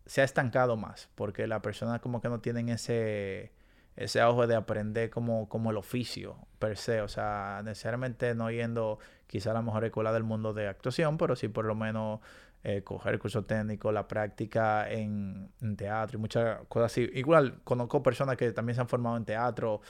se 0.07 0.21
ha 0.21 0.25
estancado 0.25 0.77
más, 0.77 1.09
porque 1.15 1.47
las 1.47 1.61
personas 1.61 2.01
como 2.01 2.21
que 2.21 2.29
no 2.29 2.41
tienen 2.41 2.69
ese 2.71 3.53
ese 3.97 4.23
ojo 4.23 4.47
de 4.47 4.55
aprender 4.55 5.11
como, 5.11 5.49
como 5.49 5.71
el 5.71 5.77
oficio 5.77 6.37
per 6.59 6.77
se. 6.77 7.01
O 7.01 7.09
sea, 7.09 7.63
necesariamente 7.65 8.35
no 8.35 8.51
yendo 8.51 8.99
quizá 9.27 9.51
a 9.51 9.55
la 9.55 9.63
mejor 9.63 9.85
escuela 9.85 10.13
del 10.13 10.25
mundo 10.25 10.53
de 10.53 10.69
actuación, 10.69 11.17
pero 11.19 11.35
sí 11.37 11.49
por 11.49 11.65
lo 11.65 11.75
menos 11.75 12.21
eh, 12.63 12.83
coger 12.83 13.19
curso 13.19 13.45
técnico, 13.45 13.93
la 13.93 14.09
práctica 14.09 14.91
en, 14.91 15.51
en 15.61 15.77
teatro 15.77 16.19
y 16.19 16.21
muchas 16.21 16.61
cosas 16.69 16.93
así. 16.93 17.11
Igual 17.15 17.61
conozco 17.65 18.03
personas 18.03 18.37
que 18.37 18.53
también 18.53 18.75
se 18.75 18.83
han 18.83 18.89
formado 18.89 19.17
en 19.17 19.25
teatro 19.25 19.81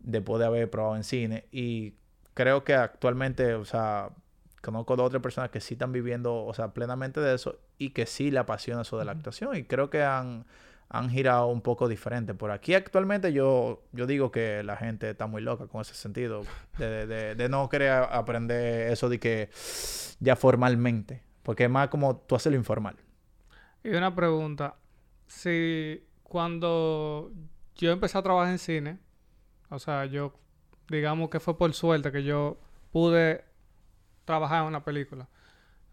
después 0.00 0.40
de 0.40 0.46
haber 0.46 0.70
probado 0.70 0.96
en 0.96 1.04
cine 1.04 1.46
y 1.50 1.94
creo 2.34 2.64
que 2.64 2.74
actualmente, 2.74 3.54
o 3.54 3.64
sea, 3.64 4.10
conozco 4.62 4.96
dos 4.96 5.06
otras 5.06 5.22
personas 5.22 5.50
que 5.50 5.60
sí 5.60 5.74
están 5.74 5.92
viviendo, 5.92 6.44
o 6.44 6.54
sea, 6.54 6.68
plenamente 6.68 7.20
de 7.20 7.34
eso 7.34 7.58
y 7.78 7.90
que 7.90 8.06
sí 8.06 8.30
le 8.30 8.38
apasiona 8.38 8.82
eso 8.82 8.98
de 8.98 9.04
la 9.04 9.12
actuación 9.12 9.56
y 9.56 9.64
creo 9.64 9.90
que 9.90 10.02
han, 10.02 10.44
han 10.90 11.08
girado 11.08 11.46
un 11.46 11.60
poco 11.62 11.88
diferente. 11.88 12.34
Por 12.34 12.50
aquí 12.50 12.74
actualmente 12.74 13.32
yo, 13.32 13.84
yo 13.92 14.06
digo 14.06 14.32
que 14.32 14.62
la 14.64 14.76
gente 14.76 15.10
está 15.10 15.28
muy 15.28 15.40
loca 15.40 15.68
con 15.68 15.80
ese 15.80 15.94
sentido 15.94 16.42
de, 16.78 17.06
de, 17.06 17.34
de 17.36 17.48
no 17.48 17.68
querer 17.68 17.92
aprender 18.10 18.90
eso 18.90 19.08
de 19.08 19.20
que 19.20 19.50
ya 20.18 20.34
formalmente, 20.34 21.22
porque 21.44 21.64
es 21.64 21.70
más 21.70 21.88
como 21.88 22.16
tú 22.16 22.34
haces 22.34 22.50
lo 22.52 22.58
informal. 22.58 22.96
Y 23.84 23.90
una 23.90 24.14
pregunta, 24.14 24.74
si 25.28 26.04
cuando 26.24 27.32
yo 27.76 27.92
empecé 27.92 28.18
a 28.18 28.22
trabajar 28.22 28.50
en 28.50 28.58
cine, 28.58 28.98
o 29.70 29.78
sea, 29.78 30.06
yo 30.06 30.34
digamos 30.88 31.30
que 31.30 31.38
fue 31.38 31.56
por 31.56 31.72
suerte 31.72 32.10
que 32.10 32.24
yo 32.24 32.58
pude 32.90 33.44
trabajar 34.24 34.62
en 34.62 34.68
una 34.68 34.84
película. 34.84 35.28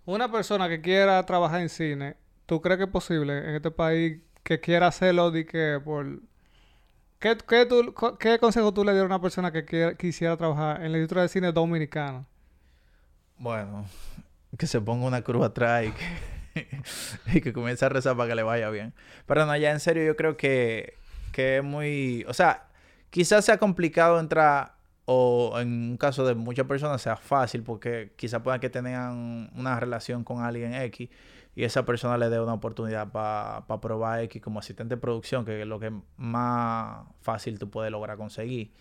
Una 0.05 0.31
persona 0.31 0.67
que 0.67 0.81
quiera 0.81 1.23
trabajar 1.27 1.61
en 1.61 1.69
cine, 1.69 2.17
¿tú 2.47 2.61
crees 2.61 2.79
que 2.79 2.85
es 2.85 2.89
posible 2.89 3.37
en 3.37 3.55
este 3.55 3.69
país 3.69 4.21
que 4.47 4.59
quiera 4.61 4.87
hacerlo 4.87 5.31
de 5.31 5.45
que 5.45 5.79
por... 5.83 6.21
¿Qué, 7.19 7.37
qué, 7.47 7.65
tú- 7.65 7.93
qué 8.19 8.39
consejo 8.39 8.73
tú 8.73 8.83
le 8.85 8.91
dieras 8.93 9.05
a 9.11 9.15
una 9.15 9.21
persona 9.21 9.51
que 9.51 9.65
quiera- 9.65 9.95
quisiera 9.95 10.37
trabajar 10.37 10.83
en 10.83 10.91
la 10.91 10.97
industria 10.99 11.23
de 11.23 11.29
cine 11.29 11.51
dominicana? 11.51 12.25
Bueno, 13.37 13.85
que 14.57 14.67
se 14.67 14.81
ponga 14.81 15.05
una 15.07 15.21
cruz 15.21 15.45
atrás 15.45 15.85
y 15.85 15.91
que, 15.93 16.67
y 17.49 17.53
comience 17.53 17.85
a 17.85 17.89
rezar 17.89 18.15
para 18.17 18.29
que 18.29 18.35
le 18.35 18.43
vaya 18.43 18.69
bien. 18.69 18.93
Pero 19.25 19.45
no, 19.45 19.55
ya 19.57 19.71
en 19.71 19.79
serio, 19.79 20.05
yo 20.05 20.15
creo 20.15 20.37
que, 20.37 20.95
que 21.31 21.57
es 21.57 21.63
muy. 21.63 22.25
O 22.27 22.33
sea, 22.33 22.67
quizás 23.09 23.45
sea 23.45 23.57
complicado 23.57 24.19
entrar, 24.19 24.75
o 25.05 25.59
en 25.59 25.91
un 25.91 25.97
caso 25.97 26.25
de 26.25 26.35
muchas 26.35 26.65
personas 26.67 27.01
sea 27.01 27.15
fácil, 27.17 27.63
porque 27.63 28.13
quizás 28.17 28.41
puedan 28.41 28.59
que 28.59 28.69
tengan 28.69 29.51
una 29.55 29.79
relación 29.79 30.23
con 30.23 30.43
alguien 30.43 30.73
X 30.73 31.09
y 31.57 31.63
esa 31.63 31.85
persona 31.85 32.19
le 32.19 32.29
dé 32.29 32.39
una 32.39 32.53
oportunidad 32.53 33.11
para 33.11 33.65
probar 33.81 34.21
X 34.25 34.43
como 34.43 34.59
asistente 34.59 34.93
de 34.93 35.01
producción, 35.01 35.43
que 35.43 35.59
es 35.59 35.67
lo 35.67 35.79
que 35.79 35.91
más 36.15 37.07
fácil 37.21 37.57
tú 37.57 37.71
puedes 37.71 37.91
lograr 37.91 38.15
conseguir. 38.15 38.73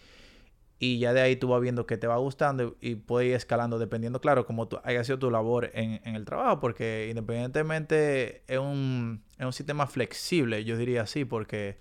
Y 0.78 0.98
ya 0.98 1.14
de 1.14 1.22
ahí 1.22 1.36
tú 1.36 1.48
vas 1.48 1.62
viendo 1.62 1.86
que 1.86 1.96
te 1.96 2.06
va 2.06 2.18
gustando 2.18 2.76
y, 2.82 2.90
y 2.90 2.94
puedes 2.96 3.30
ir 3.30 3.34
escalando 3.34 3.78
dependiendo, 3.78 4.20
claro, 4.20 4.44
como 4.44 4.68
tú, 4.68 4.78
haya 4.84 5.02
sido 5.04 5.18
tu 5.18 5.30
labor 5.30 5.70
en, 5.72 6.02
en 6.04 6.16
el 6.16 6.26
trabajo, 6.26 6.60
porque 6.60 7.06
independientemente 7.08 8.42
es 8.46 8.58
un, 8.58 9.22
es 9.38 9.46
un 9.46 9.54
sistema 9.54 9.86
flexible, 9.86 10.62
yo 10.64 10.76
diría 10.76 11.00
así, 11.00 11.24
porque 11.24 11.78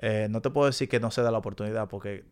eh, 0.00 0.28
no 0.30 0.40
te 0.40 0.50
puedo 0.50 0.66
decir 0.66 0.88
que 0.88 1.00
no 1.00 1.10
se 1.10 1.22
da 1.22 1.30
la 1.30 1.38
oportunidad, 1.38 1.88
porque 1.88 2.24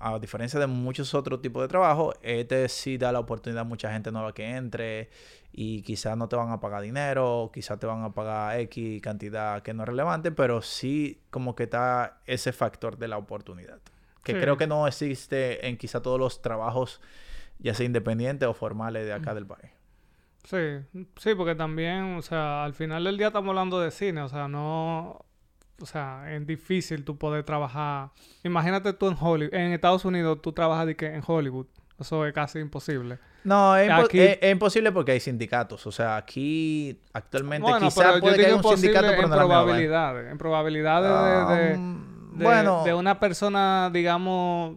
a 0.00 0.18
diferencia 0.18 0.60
de 0.60 0.66
muchos 0.66 1.14
otros 1.14 1.40
tipos 1.40 1.62
de 1.62 1.68
trabajo, 1.68 2.12
este 2.22 2.68
sí 2.68 2.98
da 2.98 3.10
la 3.12 3.20
oportunidad 3.20 3.62
a 3.62 3.64
mucha 3.64 3.90
gente 3.92 4.12
nueva 4.12 4.34
que 4.34 4.56
entre 4.56 5.08
y 5.52 5.82
quizás 5.82 6.16
no 6.16 6.28
te 6.28 6.36
van 6.36 6.50
a 6.50 6.60
pagar 6.60 6.82
dinero, 6.82 7.50
quizás 7.52 7.78
te 7.78 7.86
van 7.86 8.04
a 8.04 8.12
pagar 8.12 8.60
X 8.60 9.00
cantidad 9.02 9.62
que 9.62 9.72
no 9.74 9.82
es 9.82 9.88
relevante, 9.88 10.30
pero 10.30 10.62
sí 10.62 11.20
como 11.30 11.54
que 11.56 11.64
está 11.64 12.20
ese 12.26 12.52
factor 12.52 12.98
de 12.98 13.08
la 13.08 13.16
oportunidad 13.18 13.78
que 14.22 14.32
Sí. 14.34 14.38
creo 14.38 14.58
que 14.58 14.66
no 14.66 14.86
existe 14.86 15.66
en 15.66 15.78
quizá 15.78 16.02
todos 16.02 16.20
los 16.20 16.42
trabajos, 16.42 17.00
ya 17.58 17.72
sea 17.72 17.86
independientes 17.86 18.46
o 18.46 18.52
formales 18.52 19.06
de 19.06 19.14
acá 19.14 19.32
del 19.34 19.46
país. 19.46 19.70
Sí, 20.44 20.58
sí, 21.16 21.34
porque 21.34 21.54
también, 21.54 22.16
o 22.16 22.22
sea, 22.22 22.62
al 22.64 22.74
final 22.74 23.04
del 23.04 23.16
día 23.16 23.28
estamos 23.28 23.48
hablando 23.48 23.80
de 23.80 23.90
cine, 23.90 24.20
o 24.22 24.28
sea, 24.28 24.46
no, 24.46 25.24
o 25.80 25.86
sea, 25.86 26.24
es 26.34 26.46
difícil 26.46 27.04
tú 27.04 27.16
poder 27.16 27.44
trabajar. 27.44 28.10
Imagínate 28.44 28.92
tú 28.92 29.08
en 29.08 29.16
Hollywood, 29.20 29.54
en 29.54 29.72
Estados 29.72 30.04
Unidos 30.04 30.40
tú 30.42 30.52
trabajas 30.52 30.86
de 30.86 30.96
que 30.96 31.06
en 31.06 31.22
Hollywood, 31.26 31.66
eso 31.98 32.24
es 32.26 32.32
casi 32.32 32.58
imposible. 32.58 33.18
No, 33.44 33.74
es, 33.76 33.90
Aquí- 33.90 34.20
es- 34.20 34.38
es 34.40 34.52
imposible 34.52 34.92
porque 34.92 35.12
hay 35.12 35.20
sindicatos. 35.20 35.86
O 35.86 35.92
sea, 35.92 36.16
aquí 36.16 36.98
actualmente 37.14 37.62
Bueno, 37.62 37.86
quizá 37.86 38.00
pero 38.02 38.14
yo 38.16 38.20
puede 38.20 38.36
que 38.36 38.46
haya 38.46 38.56
un 38.56 38.62
sindicato, 38.64 39.06
pero 39.08 39.22
en 39.22 39.30
no 39.30 39.36
probabilidades, 39.36 40.30
en 40.32 40.38
probabilidades 40.38 41.48
de, 41.48 41.56
de- 41.68 41.74
Um, 41.78 42.38
de- 42.38 42.44
bueno, 42.44 42.84
de 42.84 42.94
una 42.94 43.18
persona, 43.18 43.90
digamos, 43.92 44.76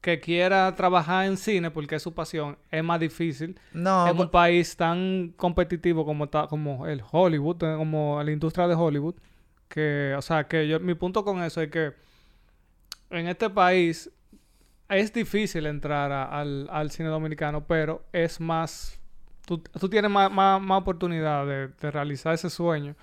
que 0.00 0.20
quiera 0.20 0.72
trabajar 0.76 1.26
en 1.26 1.36
cine 1.36 1.72
porque 1.72 1.96
es 1.96 2.02
su 2.02 2.14
pasión, 2.14 2.56
es 2.70 2.84
más 2.84 3.00
difícil 3.00 3.58
no, 3.72 4.06
en 4.06 4.18
un 4.18 4.28
país 4.30 4.76
tan 4.76 5.34
competitivo 5.36 6.04
como 6.06 6.24
está, 6.24 6.46
como 6.46 6.86
el 6.86 7.02
Hollywood, 7.10 7.56
eh, 7.64 7.74
como 7.76 8.22
la 8.22 8.30
industria 8.30 8.68
de 8.68 8.74
Hollywood, 8.76 9.16
que, 9.68 10.14
o 10.16 10.22
sea, 10.22 10.48
que 10.48 10.66
yo, 10.66 10.80
mi 10.80 10.94
punto 10.94 11.24
con 11.24 11.42
eso 11.42 11.60
es 11.60 11.70
que 11.70 11.92
en 13.10 13.28
este 13.28 13.50
país 13.50 14.10
es 14.88 15.12
difícil 15.12 15.66
entrar 15.66 16.10
al, 16.12 16.68
al 16.70 16.90
cine 16.90 17.08
dominicano, 17.08 17.66
pero 17.66 18.02
es 18.12 18.40
más, 18.40 18.98
tú, 19.46 19.58
tú 19.58 19.88
tienes 19.88 20.10
más, 20.10 20.30
más, 20.30 20.60
más 20.60 20.80
oportunidad 20.80 21.46
de, 21.46 21.90
realizar 21.90 22.34
ese 22.34 22.50
sueño 22.50 22.94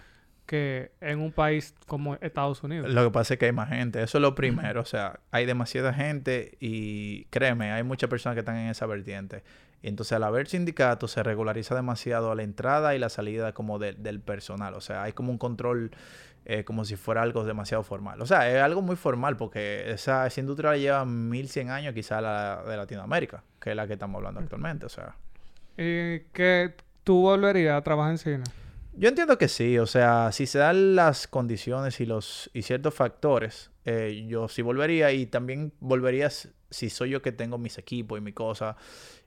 que 0.45 0.91
en 1.01 1.19
un 1.19 1.31
país 1.31 1.74
como 1.88 2.15
Estados 2.15 2.62
Unidos. 2.63 2.91
Lo 2.91 3.03
que 3.03 3.12
pasa 3.12 3.34
es 3.34 3.39
que 3.39 3.48
hay 3.48 3.51
más 3.51 3.69
gente, 3.69 4.01
eso 4.03 4.17
es 4.19 4.22
lo 4.22 4.36
primero, 4.36 4.81
o 4.81 4.86
sea, 4.86 5.19
hay 5.31 5.45
demasiada 5.45 5.91
gente 5.93 6.55
y 6.60 7.25
créeme, 7.25 7.72
hay 7.72 7.84
muchas 7.84 8.10
personas 8.10 8.36
que 8.36 8.41
están 8.41 8.57
en 8.57 8.69
esa 8.69 8.86
vertiente. 8.86 9.43
Entonces 9.81 10.13
al 10.13 10.24
haber 10.24 10.48
sindicatos 10.48 11.12
se 11.12 11.22
regulariza 11.22 11.75
demasiado 11.75 12.34
la 12.34 12.41
entrada 12.43 12.95
y 12.95 13.00
la 13.00 13.10
salida 13.10 13.53
como 13.53 13.77
de- 13.77 13.93
del 13.93 14.19
personal, 14.19 14.74
o 14.74 14.81
sea, 14.81 15.03
hay 15.03 15.13
como 15.13 15.31
un 15.31 15.38
control 15.38 15.91
eh, 16.46 16.64
como 16.64 16.86
si 16.86 16.96
fuera 16.96 17.24
algo 17.24 17.44
demasiado 17.44 17.84
formal. 17.84 18.22
O 18.22 18.25
sea, 18.28 18.50
es 18.50 18.62
algo 18.62 18.82
muy 18.84 18.96
formal 18.96 19.36
porque 19.36 19.92
esa, 19.92 20.28
esa 20.28 20.40
industria 20.40 20.72
la 20.72 20.78
lleva 20.78 21.06
1100 21.06 21.72
años 21.72 21.94
quizá 21.94 22.22
la 22.22 22.64
de 22.64 22.78
Latinoamérica, 22.78 23.44
que 23.60 23.72
es 23.72 23.75
la 23.75 23.88
que 23.88 23.94
estamos 23.94 24.20
hablando 24.20 24.40
actualmente, 24.40 24.86
o 24.86 24.90
sea. 24.90 25.16
¿Y 25.75 26.20
que 26.32 26.75
tú 27.04 27.22
volverías 27.22 27.75
a 27.75 27.82
trabajar 27.82 28.12
en 28.12 28.18
cine? 28.20 28.44
Yo 28.94 29.10
entiendo 29.10 29.38
que 29.38 29.48
sí, 29.48 29.78
o 29.80 29.88
sea, 29.88 30.32
si 30.32 30.46
se 30.46 30.60
dan 30.60 30.96
las 30.96 31.28
condiciones 31.28 32.00
y 32.00 32.06
los 32.06 32.50
y 32.54 32.62
ciertos 32.62 32.94
factores, 32.94 33.72
eh, 33.84 34.25
yo 34.28 34.48
sí 34.48 34.62
volvería 34.62 35.12
y 35.12 35.25
también 35.25 35.74
volvería 35.80 36.30
si 36.30 36.90
soy 36.90 37.10
yo 37.10 37.22
que 37.22 37.32
tengo 37.32 37.58
mis 37.58 37.78
equipos 37.78 38.18
y 38.18 38.22
mi 38.22 38.32
cosa 38.32 38.78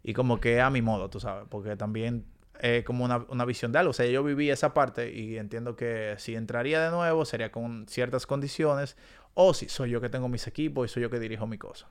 y 0.02 0.14
como 0.14 0.40
que 0.40 0.60
a 0.60 0.70
mi 0.70 0.80
modo, 0.80 1.10
tú 1.10 1.20
sabes, 1.20 1.46
porque 1.50 1.76
también 1.76 2.24
es 2.60 2.84
como 2.84 3.04
una, 3.04 3.24
una 3.28 3.44
visión 3.44 3.72
de 3.72 3.78
algo, 3.78 3.90
o 3.90 3.94
sea, 3.94 4.06
yo 4.06 4.22
viví 4.22 4.50
esa 4.50 4.74
parte 4.74 5.12
y 5.12 5.38
entiendo 5.38 5.76
que 5.76 6.14
si 6.18 6.34
entraría 6.34 6.82
de 6.82 6.90
nuevo 6.90 7.24
sería 7.24 7.52
con 7.52 7.86
ciertas 7.88 8.26
condiciones 8.26 8.96
o 9.34 9.54
si 9.54 9.68
soy 9.68 9.90
yo 9.90 10.00
que 10.00 10.08
tengo 10.08 10.28
mis 10.28 10.46
equipos 10.46 10.90
y 10.90 10.92
soy 10.92 11.02
yo 11.02 11.10
que 11.10 11.20
dirijo 11.20 11.46
mi 11.46 11.58
cosa. 11.58 11.88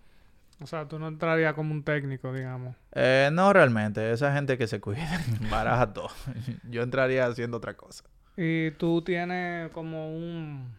O 0.59 0.65
sea, 0.65 0.87
tú 0.87 0.97
no 0.97 1.07
entrarías 1.07 1.53
como 1.53 1.71
un 1.71 1.83
técnico, 1.83 2.33
digamos. 2.33 2.75
Eh, 2.93 3.29
no 3.31 3.53
realmente, 3.53 4.11
esa 4.11 4.33
gente 4.33 4.57
que 4.57 4.67
se 4.67 4.81
cuida, 4.81 5.21
barato, 5.51 6.09
yo 6.69 6.81
entraría 6.81 7.25
haciendo 7.27 7.57
otra 7.57 7.75
cosa. 7.75 8.03
Y 8.35 8.71
tú 8.71 9.01
tienes 9.01 9.71
como 9.71 10.15
un... 10.15 10.75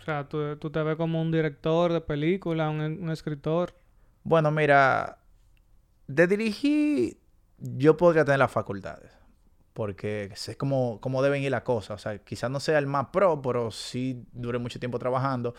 O 0.00 0.04
sea, 0.04 0.28
tú, 0.28 0.56
tú 0.56 0.70
te 0.70 0.82
ves 0.82 0.96
como 0.96 1.20
un 1.20 1.30
director 1.30 1.92
de 1.92 2.00
película, 2.00 2.70
un, 2.70 2.80
un 2.80 3.10
escritor. 3.10 3.74
Bueno, 4.24 4.50
mira, 4.50 5.18
de 6.06 6.26
dirigir 6.26 7.18
yo 7.58 7.96
podría 7.96 8.24
tener 8.24 8.38
las 8.38 8.50
facultades, 8.50 9.17
porque 9.78 10.32
sé 10.34 10.56
cómo, 10.56 11.00
cómo 11.00 11.22
deben 11.22 11.40
ir 11.40 11.52
las 11.52 11.62
cosas. 11.62 11.90
O 11.90 11.98
sea, 12.02 12.18
quizás 12.18 12.50
no 12.50 12.58
sea 12.58 12.78
el 12.80 12.88
más 12.88 13.10
pro, 13.12 13.40
pero 13.40 13.70
sí 13.70 14.24
duré 14.32 14.58
mucho 14.58 14.80
tiempo 14.80 14.98
trabajando 14.98 15.54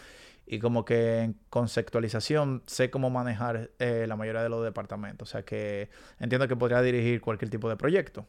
y 0.45 0.59
como 0.59 0.83
que 0.83 1.19
en 1.19 1.39
conceptualización 1.49 2.61
sé 2.65 2.89
cómo 2.89 3.09
manejar 3.09 3.71
eh, 3.79 4.07
la 4.09 4.17
mayoría 4.17 4.43
de 4.43 4.49
los 4.49 4.61
departamentos. 4.61 5.29
O 5.29 5.31
sea, 5.31 5.43
que 5.43 5.89
entiendo 6.19 6.49
que 6.49 6.57
podría 6.57 6.81
dirigir 6.81 7.21
cualquier 7.21 7.49
tipo 7.49 7.69
de 7.69 7.77
proyecto. 7.77 8.27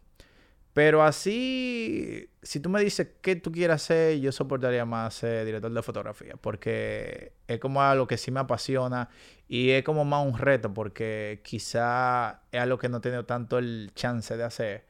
Pero 0.74 1.02
así, 1.02 2.30
si 2.40 2.60
tú 2.60 2.70
me 2.70 2.80
dices 2.80 3.08
qué 3.20 3.34
tú 3.34 3.50
quieres 3.50 3.74
hacer, 3.74 4.20
yo 4.20 4.30
soportaría 4.30 4.84
más 4.84 5.14
ser 5.14 5.44
director 5.44 5.72
de 5.72 5.82
fotografía, 5.82 6.36
porque 6.40 7.32
es 7.48 7.58
como 7.58 7.82
algo 7.82 8.06
que 8.06 8.16
sí 8.16 8.30
me 8.30 8.38
apasiona 8.38 9.08
y 9.48 9.70
es 9.70 9.82
como 9.82 10.04
más 10.04 10.24
un 10.24 10.38
reto, 10.38 10.72
porque 10.72 11.40
quizá 11.42 12.42
es 12.52 12.60
algo 12.60 12.78
que 12.78 12.88
no 12.88 12.98
he 12.98 13.00
tenido 13.00 13.24
tanto 13.24 13.58
el 13.58 13.90
chance 13.96 14.36
de 14.36 14.44
hacer, 14.44 14.89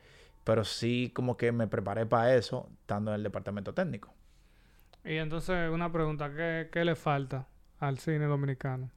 pero 0.50 0.64
sí 0.64 1.12
como 1.14 1.36
que 1.36 1.52
me 1.52 1.68
preparé 1.68 2.06
para 2.06 2.34
eso, 2.34 2.68
estando 2.80 3.12
en 3.12 3.18
el 3.18 3.22
departamento 3.22 3.72
técnico. 3.72 4.12
Y 5.04 5.14
entonces, 5.14 5.70
una 5.70 5.92
pregunta, 5.92 6.28
¿qué, 6.34 6.68
qué 6.72 6.84
le 6.84 6.96
falta 6.96 7.46
al 7.78 8.00
cine 8.00 8.24
dominicano? 8.24 8.90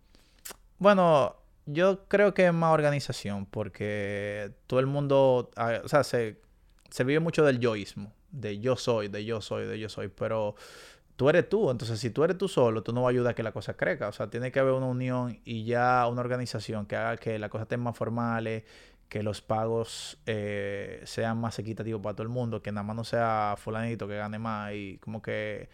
Bueno, 0.79 1.35
yo 1.67 2.07
creo 2.07 2.33
que 2.33 2.47
es 2.47 2.53
más 2.55 2.73
organización, 2.73 3.45
porque 3.45 4.51
todo 4.65 4.79
el 4.79 4.87
mundo, 4.87 5.51
ah, 5.55 5.81
o 5.83 5.87
sea, 5.87 6.03
se, 6.03 6.41
se 6.89 7.03
vive 7.03 7.19
mucho 7.19 7.45
del 7.45 7.59
yoísmo, 7.59 8.11
de 8.31 8.57
yo 8.57 8.75
soy, 8.75 9.07
de 9.07 9.23
yo 9.23 9.39
soy, 9.39 9.67
de 9.67 9.77
yo 9.77 9.89
soy, 9.89 10.07
pero 10.07 10.55
tú 11.17 11.29
eres 11.29 11.47
tú, 11.47 11.69
entonces 11.69 11.99
si 11.99 12.09
tú 12.09 12.23
eres 12.23 12.35
tú 12.35 12.47
solo, 12.47 12.81
tú 12.81 12.93
no 12.93 13.03
vas 13.03 13.09
a 13.09 13.11
ayudar 13.11 13.33
a 13.33 13.35
que 13.35 13.43
la 13.43 13.51
cosa 13.51 13.75
crezca, 13.75 14.07
o 14.07 14.11
sea, 14.11 14.27
tiene 14.27 14.51
que 14.51 14.59
haber 14.59 14.73
una 14.73 14.87
unión 14.87 15.39
y 15.45 15.65
ya 15.65 16.07
una 16.07 16.21
organización 16.21 16.87
que 16.87 16.95
haga 16.95 17.17
que 17.17 17.37
las 17.37 17.51
cosas 17.51 17.65
estén 17.65 17.79
más 17.79 17.95
formales, 17.95 18.63
que 19.13 19.21
los 19.21 19.43
pagos 19.43 20.17
eh, 20.25 20.99
sean 21.05 21.37
más 21.37 21.59
equitativos 21.59 22.01
para 22.01 22.15
todo 22.15 22.23
el 22.23 22.29
mundo, 22.29 22.63
que 22.63 22.71
nada 22.71 22.81
más 22.81 22.95
no 22.95 23.03
sea 23.03 23.53
fulanito 23.59 24.07
que 24.07 24.17
gane 24.17 24.39
más 24.39 24.73
y 24.73 24.97
como 24.97 25.21
que 25.21 25.69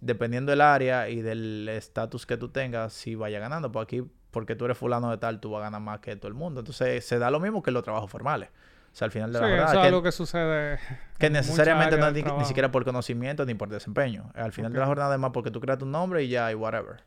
dependiendo 0.00 0.52
del 0.52 0.62
área 0.62 1.10
y 1.10 1.20
del 1.20 1.68
estatus 1.68 2.24
que 2.24 2.38
tú 2.38 2.48
tengas, 2.48 2.94
si 2.94 3.14
vaya 3.14 3.38
ganando. 3.40 3.70
Pues 3.70 3.82
aquí, 3.82 4.02
porque 4.30 4.56
tú 4.56 4.64
eres 4.64 4.78
fulano 4.78 5.10
de 5.10 5.18
tal, 5.18 5.38
tú 5.38 5.50
vas 5.50 5.60
a 5.60 5.64
ganar 5.64 5.82
más 5.82 6.00
que 6.00 6.16
todo 6.16 6.28
el 6.28 6.34
mundo. 6.34 6.60
Entonces 6.60 7.04
se 7.04 7.18
da 7.18 7.30
lo 7.30 7.40
mismo 7.40 7.62
que 7.62 7.72
los 7.72 7.82
trabajos 7.82 8.10
formales. 8.10 8.48
O 8.48 8.94
sea, 8.96 9.04
al 9.04 9.12
final 9.12 9.30
de 9.34 9.38
Sí, 9.40 9.44
la 9.44 9.54
eso 9.56 9.64
es 9.66 9.72
que- 9.72 9.78
algo 9.88 10.02
que 10.02 10.12
sucede. 10.12 10.78
que 11.18 11.28
necesariamente 11.28 11.98
no 11.98 12.06
es 12.08 12.14
ni, 12.14 12.22
ni 12.22 12.44
siquiera 12.46 12.70
por 12.70 12.86
conocimiento 12.86 13.44
ni 13.44 13.52
por 13.52 13.68
desempeño. 13.68 14.30
Al 14.34 14.52
final 14.52 14.72
de 14.72 14.78
la 14.78 14.86
jornada 14.86 15.12
es 15.14 15.20
más 15.20 15.32
porque 15.32 15.50
tú 15.50 15.60
creas 15.60 15.78
tu 15.78 15.84
nombre 15.84 16.22
y 16.24 16.28
ya, 16.30 16.50
y 16.50 16.54
whatever. 16.54 17.02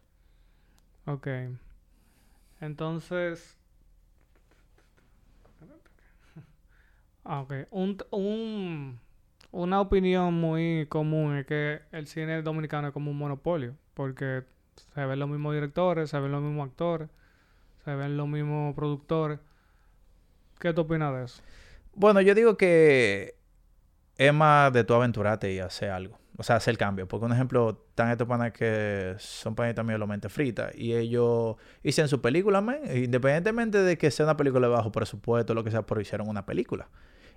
Ok. 1.08 1.28
Entonces. 2.62 3.58
Ah, 7.26 7.42
ok. 7.42 7.54
Un, 7.72 7.98
un- 8.12 9.00
una 9.52 9.82
opinión 9.82 10.34
muy 10.34 10.86
común 10.90 11.38
es 11.38 11.46
que 11.46 11.82
el 11.92 12.08
cine 12.08 12.42
dominicano 12.42 12.88
es 12.88 12.94
como 12.94 13.12
un 13.12 13.18
monopolio. 13.18 13.76
Porque 13.94 14.44
se 14.94 15.06
ven 15.06 15.20
los 15.20 15.30
mismos 15.30 15.54
directores, 15.54 16.10
se 16.10 16.20
ven 16.20 16.32
los 16.32 16.42
mismos 16.42 16.68
actores, 16.70 17.10
se 17.86 17.96
ven 17.96 18.18
los 18.18 18.28
mismos 18.28 18.76
productores. 18.76 19.40
¿Qué 20.60 20.74
tú 20.74 20.82
opinas 20.82 21.14
de 21.16 21.24
eso? 21.26 21.42
Bueno, 21.94 22.22
yo 22.22 22.36
digo 22.36 22.58
que 22.58 23.36
es 24.18 24.34
más 24.34 24.72
de 24.74 24.84
tu 24.84 24.94
aventurarte 24.94 25.54
y 25.54 25.60
hacer 25.60 25.92
algo. 25.92 26.18
O 26.38 26.44
sea, 26.44 26.58
hacer 26.58 26.78
cambio. 26.78 27.08
Porque 27.08 27.26
un 27.26 27.32
ejemplo, 27.32 27.82
están 27.90 28.12
estos 28.12 28.28
panas 28.28 28.52
que 28.52 29.16
son 29.20 29.56
panitas 29.56 29.86
míos, 29.86 30.00
lo 30.00 30.08
mente 30.08 30.28
frita. 30.28 30.72
Y 30.76 30.94
ellos 30.94 31.56
hicieron 31.84 32.10
su 32.10 32.22
película. 32.22 32.64
Independientemente 32.94 33.78
de 33.82 33.98
que 33.98 34.12
sea 34.12 34.26
una 34.26 34.36
película 34.38 34.68
de 34.68 34.74
bajo 34.74 34.92
presupuesto, 34.92 35.54
lo 35.54 35.64
que 35.64 35.72
sea, 35.72 35.84
pero 35.86 36.02
hicieron 36.02 36.28
una 36.28 36.46
película. 36.46 36.90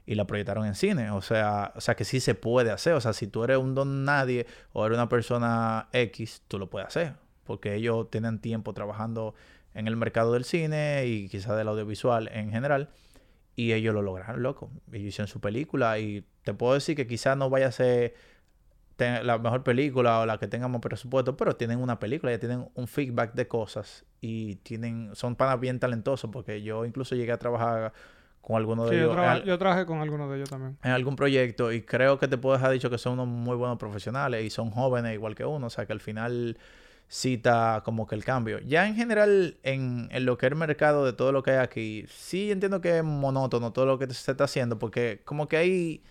Y 0.09 0.15
la 0.15 0.27
proyectaron 0.27 0.65
en 0.65 0.75
cine. 0.75 1.11
O 1.11 1.21
sea, 1.21 1.75
o 1.77 1.83
sea 1.83 1.95
que 1.95 2.07
sí 2.07 2.21
se 2.21 2.35
puede 2.35 2.71
hacer. 2.71 2.95
O 2.95 3.01
sea, 3.03 3.13
si 3.13 3.27
tú 3.27 3.45
eres 3.45 3.59
un 3.59 3.75
don 3.75 4.07
nadie 4.07 4.47
o 4.73 4.87
eres 4.87 4.97
una 4.97 5.11
persona 5.11 5.91
X, 5.93 6.41
tú 6.49 6.59
lo 6.59 6.71
puedes 6.71 6.89
hacer. 6.89 7.17
Porque 7.45 7.75
ellos 7.75 8.11
tienen 8.11 8.39
tiempo 8.39 8.73
trabajando 8.73 9.35
en 9.75 9.87
el 9.87 9.97
mercado 9.97 10.33
del 10.33 10.45
cine 10.45 11.05
y 11.05 11.29
quizás 11.29 11.59
del 11.59 11.69
audiovisual 11.69 12.31
en 12.33 12.51
general. 12.51 12.89
Y 13.55 13.75
ellos 13.75 13.93
lo 13.93 14.01
lograron, 14.01 14.43
loco. 14.43 14.71
Ellos 14.91 15.09
hicieron 15.09 15.29
su 15.29 15.43
película 15.43 15.99
y 15.99 16.25
te 16.43 16.55
puedo 16.55 16.73
decir 16.73 16.97
que 16.97 17.07
quizás 17.07 17.37
no 17.37 17.51
vaya 17.51 17.67
a 17.67 17.73
ser 17.73 18.15
la 18.99 19.37
mejor 19.37 19.63
película 19.63 20.21
o 20.21 20.27
la 20.27 20.39
que 20.39 20.49
tenga 20.49 20.69
más 20.69 20.81
presupuesto, 20.81 21.37
pero 21.37 21.55
tienen 21.55 21.81
una 21.81 21.99
película, 21.99 22.33
ya 22.33 22.39
tienen 22.39 22.67
un 22.75 22.89
feedback 22.89 23.35
de 23.35 23.47
cosas 23.47 24.07
y 24.23 24.57
tienen 24.57 25.11
son 25.15 25.37
panas 25.37 25.61
bien 25.61 25.79
talentosos 25.79 26.31
porque 26.33 26.63
yo 26.63 26.87
incluso 26.87 27.15
llegué 27.15 27.31
a 27.31 27.39
trabajar 27.39 27.93
con 28.41 28.57
algunos 28.57 28.89
Sí, 28.89 28.95
de 28.97 29.01
yo, 29.03 29.07
ellos 29.07 29.17
en, 29.17 29.23
traba- 29.23 29.45
yo 29.45 29.59
trabajé 29.59 29.87
con 29.87 30.01
algunos 30.01 30.31
de 30.31 30.37
ellos 30.37 30.51
también. 30.51 30.77
en 30.83 30.91
algún 30.93 31.17
proyecto 31.17 31.73
y 31.73 31.83
creo 31.83 32.19
que 32.19 32.29
te 32.29 32.39
puedo 32.39 32.57
dejar 32.57 32.71
dicho 32.73 32.89
que 32.91 32.99
son 32.99 33.15
unos 33.15 33.27
muy 33.29 33.57
buenos 33.57 33.79
profesionales 33.79 34.45
y 34.45 34.51
son 34.51 34.71
jóvenes 34.71 35.15
igual 35.15 35.35
que 35.35 35.45
uno, 35.45 35.67
o 35.67 35.71
sea 35.71 35.87
que 35.87 35.93
al 35.93 36.01
final 36.01 36.57
cita 37.09 37.83
como 37.85 38.07
que 38.07 38.15
el 38.15 38.25
cambio. 38.25 38.59
Ya 38.61 38.87
en 38.87 38.95
general, 38.95 39.57
en, 39.63 40.09
en 40.13 40.25
lo 40.27 40.37
que 40.37 40.47
es 40.47 40.53
el 40.53 40.59
mercado 40.59 41.05
de 41.07 41.13
todo 41.13 41.33
lo 41.33 41.43
que 41.43 41.53
hay 41.53 41.57
aquí, 41.59 42.05
sí 42.09 42.51
entiendo 42.51 42.81
que 42.81 42.99
es 42.99 43.05
monótono 43.05 43.73
todo 43.73 43.87
lo 43.87 43.99
que 43.99 44.07
se 44.13 44.31
está 44.31 44.45
haciendo, 44.45 44.79
porque 44.79 45.21
como 45.25 45.49
que 45.49 45.57
hay 45.57 46.03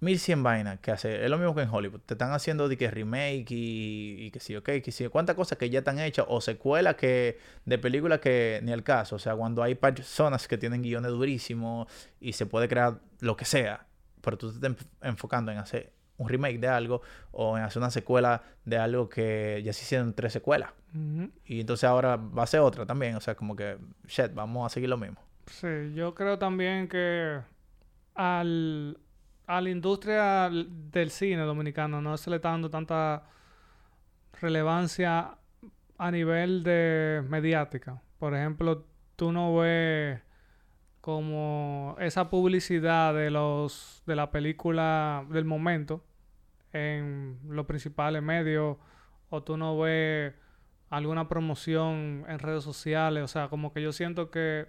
1100 0.00 0.42
vainas 0.42 0.78
que 0.80 0.90
hacer. 0.90 1.22
Es 1.22 1.30
lo 1.30 1.38
mismo 1.38 1.54
que 1.54 1.62
en 1.62 1.70
Hollywood. 1.70 2.00
Te 2.04 2.14
están 2.14 2.32
haciendo 2.32 2.68
de 2.68 2.76
que 2.76 2.90
remake 2.90 3.46
y, 3.50 4.26
y 4.26 4.30
que 4.30 4.40
sí, 4.40 4.54
ok, 4.56 4.64
que 4.82 4.92
sí. 4.92 5.08
Cuántas 5.08 5.36
cosas 5.36 5.56
que 5.58 5.70
ya 5.70 5.78
están 5.80 5.98
hechas 5.98 6.26
o 6.28 6.40
secuelas 6.40 6.96
que 6.96 7.38
de 7.64 7.78
películas 7.78 8.20
que 8.20 8.60
ni 8.62 8.72
el 8.72 8.82
caso. 8.82 9.16
O 9.16 9.18
sea, 9.18 9.34
cuando 9.34 9.62
hay 9.62 9.74
personas 9.74 10.46
que 10.48 10.58
tienen 10.58 10.82
guiones 10.82 11.10
durísimos 11.10 11.88
y 12.20 12.32
se 12.34 12.46
puede 12.46 12.68
crear 12.68 13.00
lo 13.20 13.36
que 13.36 13.44
sea, 13.44 13.86
pero 14.20 14.36
tú 14.36 14.50
te 14.50 14.66
estás 14.66 14.72
enf- 14.72 14.88
enfocando 15.02 15.50
en 15.52 15.58
hacer 15.58 15.92
un 16.18 16.28
remake 16.28 16.58
de 16.58 16.68
algo 16.68 17.02
o 17.32 17.58
en 17.58 17.64
hacer 17.64 17.80
una 17.80 17.90
secuela 17.90 18.42
de 18.64 18.78
algo 18.78 19.08
que 19.08 19.60
ya 19.64 19.72
se 19.72 19.82
hicieron 19.82 20.14
tres 20.14 20.32
secuelas. 20.32 20.70
Y 21.44 21.60
entonces 21.60 21.84
ahora 21.84 22.16
va 22.16 22.42
a 22.44 22.46
ser 22.46 22.60
otra 22.60 22.86
también. 22.86 23.16
O 23.16 23.20
sea, 23.20 23.34
como 23.34 23.54
que, 23.54 23.76
shit, 24.06 24.32
vamos 24.32 24.64
a 24.64 24.72
seguir 24.72 24.88
lo 24.88 24.96
mismo. 24.96 25.20
Sí, 25.46 25.92
yo 25.94 26.14
creo 26.14 26.38
también 26.38 26.88
que 26.88 27.38
al, 28.14 28.98
a 29.46 29.60
la 29.60 29.70
industria 29.70 30.50
del 30.50 31.10
cine 31.10 31.42
dominicano 31.42 32.00
no 32.00 32.16
se 32.16 32.30
le 32.30 32.36
está 32.36 32.50
dando 32.50 32.70
tanta 32.70 33.24
relevancia 34.40 35.38
a 35.98 36.10
nivel 36.10 36.62
de 36.62 37.24
mediática. 37.28 38.02
Por 38.18 38.34
ejemplo, 38.34 38.86
tú 39.14 39.32
no 39.32 39.56
ves 39.56 40.20
como 41.00 41.96
esa 42.00 42.28
publicidad 42.28 43.14
de 43.14 43.30
los 43.30 44.02
de 44.06 44.16
la 44.16 44.30
película 44.30 45.24
del 45.30 45.44
momento 45.44 46.04
en 46.72 47.38
los 47.48 47.66
principales 47.66 48.22
medios 48.22 48.76
o 49.30 49.42
tú 49.42 49.56
no 49.56 49.78
ves 49.78 50.34
alguna 50.90 51.28
promoción 51.28 52.24
en 52.28 52.38
redes 52.38 52.64
sociales, 52.64 53.24
o 53.24 53.28
sea, 53.28 53.48
como 53.48 53.72
que 53.72 53.82
yo 53.82 53.92
siento 53.92 54.30
que 54.30 54.66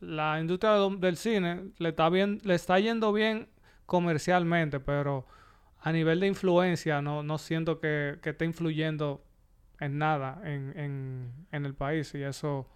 la 0.00 0.40
industria 0.40 0.74
del 0.98 1.16
cine 1.16 1.70
le 1.78 1.90
está 1.90 2.08
bien, 2.08 2.40
le 2.44 2.54
está 2.54 2.78
yendo 2.78 3.12
bien 3.12 3.48
comercialmente, 3.86 4.80
pero 4.80 5.26
a 5.80 5.92
nivel 5.92 6.20
de 6.20 6.26
influencia 6.26 7.00
no, 7.02 7.22
no 7.22 7.38
siento 7.38 7.80
que, 7.80 8.18
que 8.22 8.30
esté 8.30 8.44
influyendo 8.44 9.24
en 9.80 9.98
nada 9.98 10.40
en, 10.44 10.78
en, 10.78 11.32
en 11.52 11.66
el 11.66 11.74
país. 11.74 12.14
Y 12.14 12.22
eso, 12.22 12.68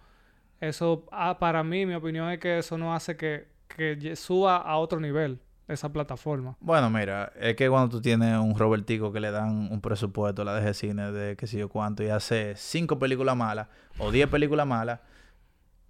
eso 0.59 1.05
ah, 1.11 1.37
para 1.39 1.63
mí, 1.63 1.85
mi 1.85 1.93
opinión 1.93 2.29
es 2.29 2.39
que 2.39 2.59
eso 2.59 2.77
no 2.77 2.93
hace 2.93 3.15
que, 3.17 3.47
que 3.67 4.15
suba 4.15 4.57
a 4.57 4.77
otro 4.77 4.99
nivel 4.99 5.39
esa 5.67 5.91
plataforma. 5.91 6.57
Bueno, 6.59 6.89
mira, 6.89 7.31
es 7.39 7.55
que 7.55 7.69
cuando 7.69 7.89
tú 7.89 8.01
tienes 8.01 8.37
un 8.37 8.57
Robertico 8.57 9.11
que 9.11 9.19
le 9.19 9.31
dan 9.31 9.71
un 9.71 9.81
presupuesto 9.81 10.41
a 10.41 10.45
la 10.45 10.59
DG 10.59 10.73
Cine 10.73 11.11
de 11.11 11.35
qué 11.35 11.47
sé 11.47 11.57
yo 11.57 11.69
cuánto 11.69 12.03
y 12.03 12.09
hace 12.09 12.53
cinco 12.55 12.99
películas 12.99 13.35
malas 13.35 13.67
o 13.97 14.11
diez 14.11 14.27
películas 14.27 14.67
malas, 14.67 14.99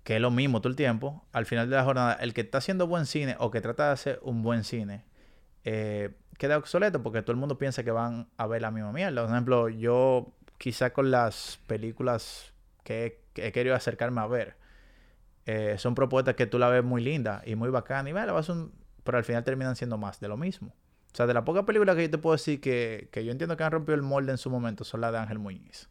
que 0.03 0.15
es 0.15 0.21
lo 0.21 0.31
mismo 0.31 0.61
todo 0.61 0.69
el 0.69 0.75
tiempo, 0.75 1.23
al 1.31 1.45
final 1.45 1.69
de 1.69 1.75
la 1.75 1.83
jornada, 1.83 2.13
el 2.13 2.33
que 2.33 2.41
está 2.41 2.57
haciendo 2.57 2.87
buen 2.87 3.05
cine 3.05 3.35
o 3.39 3.51
que 3.51 3.61
trata 3.61 3.87
de 3.87 3.93
hacer 3.93 4.19
un 4.21 4.43
buen 4.43 4.63
cine, 4.63 5.05
eh, 5.63 6.11
queda 6.37 6.57
obsoleto 6.57 7.01
porque 7.01 7.21
todo 7.21 7.31
el 7.31 7.37
mundo 7.37 7.57
piensa 7.57 7.83
que 7.83 7.91
van 7.91 8.27
a 8.37 8.47
ver 8.47 8.61
la 8.61 8.71
misma 8.71 8.91
mierda. 8.91 9.21
Por 9.21 9.31
ejemplo, 9.31 9.69
yo 9.69 10.33
quizá 10.57 10.91
con 10.91 11.09
las 11.09 11.59
películas 11.67 12.53
que 12.83 13.05
he, 13.05 13.19
que 13.33 13.47
he 13.47 13.51
querido 13.51 13.75
acercarme 13.75 14.19
a 14.21 14.27
ver, 14.27 14.55
eh, 15.45 15.75
son 15.77 15.95
propuestas 15.95 16.35
que 16.35 16.45
tú 16.47 16.59
la 16.59 16.69
ves 16.69 16.83
muy 16.83 17.01
linda 17.01 17.41
y 17.45 17.55
muy 17.55 17.69
bacana 17.69 18.09
y 18.09 18.13
vale, 18.13 18.31
vas 18.31 18.49
un, 18.49 18.73
pero 19.03 19.17
al 19.17 19.23
final 19.23 19.43
terminan 19.43 19.75
siendo 19.75 19.97
más 19.97 20.19
de 20.19 20.27
lo 20.27 20.37
mismo. 20.37 20.73
O 21.13 21.15
sea, 21.15 21.27
de 21.27 21.33
las 21.33 21.43
pocas 21.43 21.63
películas 21.63 21.95
que 21.95 22.03
yo 22.03 22.09
te 22.09 22.17
puedo 22.17 22.33
decir 22.33 22.59
que, 22.59 23.09
que 23.11 23.23
yo 23.23 23.31
entiendo 23.31 23.55
que 23.55 23.63
han 23.63 23.71
rompido 23.71 23.95
el 23.95 24.01
molde 24.01 24.31
en 24.31 24.37
su 24.37 24.49
momento 24.49 24.83
son 24.83 25.01
las 25.01 25.11
de 25.11 25.19
Ángel 25.19 25.39
Muñiz. 25.39 25.89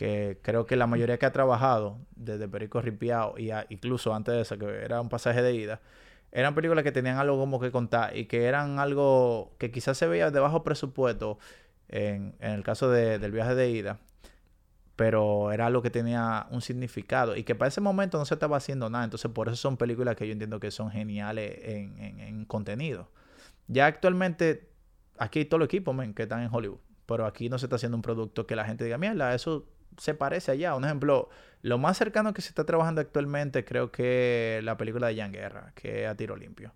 Que 0.00 0.38
creo 0.42 0.64
que 0.66 0.76
la 0.76 0.86
mayoría 0.86 1.18
que 1.18 1.26
ha 1.26 1.32
trabajado, 1.32 1.98
desde 2.16 2.48
Perico 2.48 2.80
Ripiao 2.80 3.38
y 3.38 3.50
incluso 3.68 4.14
antes 4.14 4.34
de 4.34 4.40
eso, 4.42 4.56
que 4.58 4.66
era 4.84 4.98
un 5.00 5.10
pasaje 5.10 5.42
de 5.42 5.52
ida, 5.54 5.80
eran 6.32 6.54
películas 6.54 6.84
que 6.84 6.92
tenían 6.92 7.18
algo 7.18 7.36
como 7.38 7.60
que 7.60 7.70
contar 7.70 8.16
y 8.16 8.24
que 8.26 8.44
eran 8.46 8.78
algo 8.78 9.52
que 9.58 9.70
quizás 9.70 9.98
se 9.98 10.06
veía 10.06 10.30
de 10.30 10.40
bajo 10.40 10.64
presupuesto 10.64 11.38
en, 11.88 12.34
en 12.40 12.52
el 12.52 12.62
caso 12.62 12.88
de- 12.90 13.18
del 13.18 13.32
viaje 13.32 13.54
de 13.54 13.70
ida, 13.70 13.98
pero 14.96 15.50
era 15.52 15.66
algo 15.66 15.82
que 15.82 15.90
tenía 15.90 16.46
un 16.50 16.60
significado 16.60 17.36
y 17.36 17.44
que 17.44 17.54
para 17.54 17.68
ese 17.68 17.80
momento 17.80 18.18
no 18.18 18.24
se 18.26 18.34
estaba 18.34 18.56
haciendo 18.58 18.90
nada. 18.90 19.04
Entonces, 19.04 19.30
por 19.30 19.48
eso 19.48 19.56
son 19.56 19.76
películas 19.76 20.16
que 20.16 20.26
yo 20.26 20.32
entiendo 20.32 20.60
que 20.60 20.70
son 20.70 20.90
geniales 20.90 21.58
en, 21.62 21.98
en- 21.98 22.20
en 22.20 22.44
contenido. 22.44 23.08
Ya 23.68 23.86
actualmente, 23.86 24.70
aquí 25.18 25.40
hay 25.40 25.44
todo 25.46 25.58
el 25.60 25.64
equipo 25.66 25.96
que 26.14 26.22
están 26.24 26.42
en 26.42 26.50
Hollywood, 26.54 26.80
pero 27.06 27.26
aquí 27.26 27.48
no 27.48 27.58
se 27.58 27.66
está 27.66 27.76
haciendo 27.76 27.96
un 27.96 28.02
producto 28.02 28.46
que 28.46 28.56
la 28.56 28.64
gente 28.66 28.84
diga, 28.84 28.98
mierda, 28.98 29.34
eso 29.34 29.66
se 29.96 30.14
parece 30.14 30.52
allá. 30.52 30.74
Un 30.74 30.84
ejemplo, 30.84 31.28
lo 31.62 31.78
más 31.78 31.98
cercano 31.98 32.32
que 32.34 32.42
se 32.42 32.48
está 32.48 32.64
trabajando 32.64 33.00
actualmente 33.00 33.64
creo 33.64 33.90
que 33.90 34.60
la 34.62 34.76
película 34.76 35.08
de 35.08 35.16
Jan 35.16 35.32
Guerra, 35.32 35.72
que 35.74 36.04
es 36.04 36.08
A 36.08 36.16
Tiro 36.16 36.36
Limpio. 36.36 36.72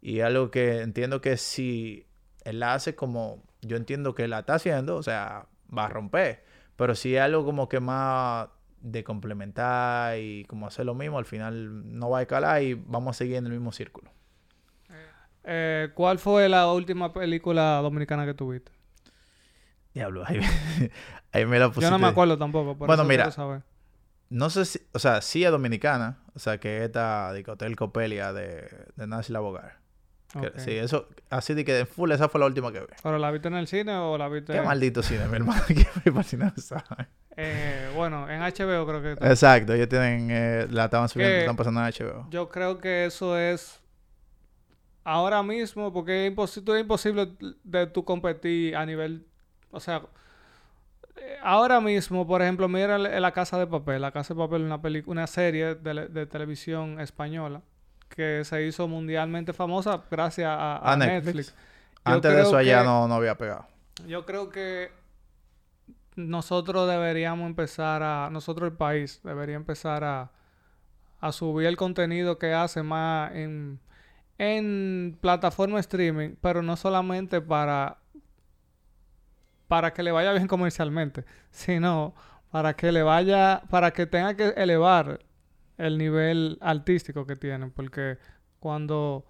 Y 0.00 0.20
algo 0.20 0.50
que 0.50 0.80
entiendo 0.80 1.20
que 1.20 1.36
si 1.36 2.06
él 2.44 2.60
la 2.60 2.74
hace 2.74 2.94
como 2.94 3.42
yo 3.62 3.76
entiendo 3.76 4.14
que 4.14 4.28
la 4.28 4.40
está 4.40 4.54
haciendo, 4.54 4.96
o 4.96 5.02
sea, 5.02 5.46
va 5.76 5.86
a 5.86 5.88
romper. 5.88 6.44
Pero 6.76 6.94
si 6.94 7.16
es 7.16 7.20
algo 7.20 7.44
como 7.44 7.68
que 7.68 7.80
más 7.80 8.48
de 8.80 9.04
complementar 9.04 10.18
y 10.18 10.44
como 10.44 10.66
hacer 10.66 10.86
lo 10.86 10.94
mismo, 10.94 11.18
al 11.18 11.26
final 11.26 11.98
no 11.98 12.10
va 12.10 12.20
a 12.20 12.22
escalar 12.22 12.62
y 12.62 12.74
vamos 12.74 13.16
a 13.16 13.18
seguir 13.18 13.36
en 13.36 13.46
el 13.46 13.52
mismo 13.52 13.72
círculo. 13.72 14.10
Eh, 15.44 15.90
¿Cuál 15.94 16.18
fue 16.18 16.48
la 16.48 16.70
última 16.72 17.12
película 17.12 17.80
dominicana 17.82 18.26
que 18.26 18.34
tuviste? 18.34 18.72
Diablo, 19.94 20.22
ahí, 20.26 20.40
ahí 21.32 21.46
me 21.46 21.58
la 21.58 21.68
pusiste. 21.68 21.86
Yo 21.86 21.90
no 21.90 21.98
me 21.98 22.06
acuerdo 22.08 22.38
tampoco, 22.38 22.76
por 22.78 22.86
Bueno, 22.86 23.02
eso 23.02 23.08
mira. 23.08 23.30
saber. 23.30 23.62
No 24.28 24.48
sé 24.50 24.64
si, 24.64 24.80
o 24.92 24.98
sea, 25.00 25.20
sí 25.22 25.44
es 25.44 25.50
dominicana, 25.50 26.18
o 26.34 26.38
sea, 26.38 26.58
que 26.58 26.84
esta 26.84 27.32
Hotel 27.48 27.74
Copelia 27.74 28.32
de, 28.32 28.68
de 28.94 29.06
Nancy 29.06 29.32
Labogar. 29.32 29.78
Que- 30.32 30.46
Ok. 30.46 30.58
Sí, 30.58 30.70
eso, 30.76 31.08
así 31.28 31.54
de 31.54 31.64
que 31.64 31.72
de 31.72 31.86
full, 31.86 32.12
esa 32.12 32.28
fue 32.28 32.38
la 32.38 32.46
última 32.46 32.70
que 32.70 32.78
vi. 32.78 32.86
¿Pero 33.02 33.18
la 33.18 33.32
viste 33.32 33.48
en 33.48 33.54
el 33.54 33.66
cine 33.66 33.96
o 33.96 34.16
la 34.16 34.28
viste 34.28 34.52
Qué 34.52 34.58
en- 34.60 34.64
maldito 34.64 35.02
cine, 35.02 35.26
mi 35.26 35.34
hermano, 35.36 35.60
que 35.66 35.84
fui 35.84 36.02
para 36.12 36.18
el 36.20 36.24
cine, 36.24 36.52
¿sabes? 36.58 37.08
Eh, 37.36 37.90
bueno, 37.96 38.30
en 38.30 38.40
HBO 38.40 38.86
creo 38.86 39.02
que... 39.02 39.12
está. 39.14 39.28
Exacto, 39.28 39.72
ellos 39.74 39.88
tienen... 39.88 40.28
eh, 40.30 40.66
la 40.70 40.84
estaban 40.84 41.08
subiendo, 41.08 41.34
Que- 41.34 41.40
están 41.40 41.56
pasando 41.56 41.80
en 41.84 41.86
HBO. 41.92 42.28
Yo 42.30 42.48
creo 42.48 42.78
que 42.78 43.06
eso 43.06 43.36
es 43.36 43.80
ahora 45.02 45.42
mismo, 45.42 45.92
porque 45.92 46.26
es, 46.26 46.32
imposi- 46.32 46.74
es 46.74 46.80
imposible 46.80 47.32
de 47.64 47.86
tú 47.88 48.04
competir 48.04 48.76
a 48.76 48.86
nivel, 48.86 49.26
o 49.72 49.80
sea, 49.80 50.02
eh, 51.16 51.36
ahora 51.42 51.80
mismo, 51.80 52.26
por 52.26 52.42
ejemplo, 52.42 52.68
mira 52.68 52.98
la 52.98 53.32
Casa 53.32 53.58
de 53.58 53.66
Papel. 53.66 54.00
La 54.02 54.10
Casa 54.12 54.34
de 54.34 54.38
Papel 54.38 54.70
es 54.96 55.06
una, 55.06 55.26
serie 55.26 55.74
de, 55.74 55.94
le- 55.94 56.08
de 56.08 56.26
televisión 56.26 57.00
española 57.00 57.62
que 58.08 58.44
se 58.44 58.64
hizo 58.66 58.88
mundialmente 58.88 59.52
famosa 59.52 60.02
gracias 60.10 60.48
a, 60.48 60.76
a 60.76 60.92
A 60.92 60.96
Netflix. 60.96 61.54
Antes 62.04 62.34
de 62.34 62.42
eso 62.42 62.56
allá 62.56 62.78
que- 62.80 62.84
no, 62.84 63.06
no 63.08 63.14
había 63.14 63.36
pegado. 63.36 63.66
Yo 64.06 64.24
creo 64.26 64.48
que 64.50 64.90
nosotros 66.16 66.88
deberíamos 66.88 67.46
empezar 67.46 68.02
a, 68.02 68.28
nosotros 68.30 68.70
el 68.70 68.76
país 68.76 69.20
debería 69.22 69.56
empezar 69.56 70.04
a, 70.04 70.30
a 71.20 71.32
subir 71.32 71.66
el 71.66 71.76
contenido 71.76 72.38
que 72.38 72.52
hace 72.52 72.82
más 72.82 73.32
en, 73.34 73.78
en 74.38 75.16
plataforma 75.20 75.78
streaming, 75.80 76.30
pero 76.40 76.62
no 76.62 76.76
solamente 76.76 77.40
para 77.40 77.98
para 79.70 79.92
que 79.92 80.02
le 80.02 80.10
vaya 80.10 80.32
bien 80.32 80.48
comercialmente, 80.48 81.24
sino 81.52 82.12
para 82.50 82.74
que 82.74 82.90
le 82.90 83.04
vaya, 83.04 83.62
para 83.70 83.92
que 83.92 84.04
tenga 84.04 84.34
que 84.34 84.48
elevar 84.56 85.20
el 85.78 85.96
nivel 85.96 86.58
artístico 86.60 87.24
que 87.24 87.36
tienen, 87.36 87.70
porque 87.70 88.18
cuando 88.58 89.24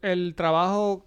el 0.00 0.34
trabajo 0.34 1.06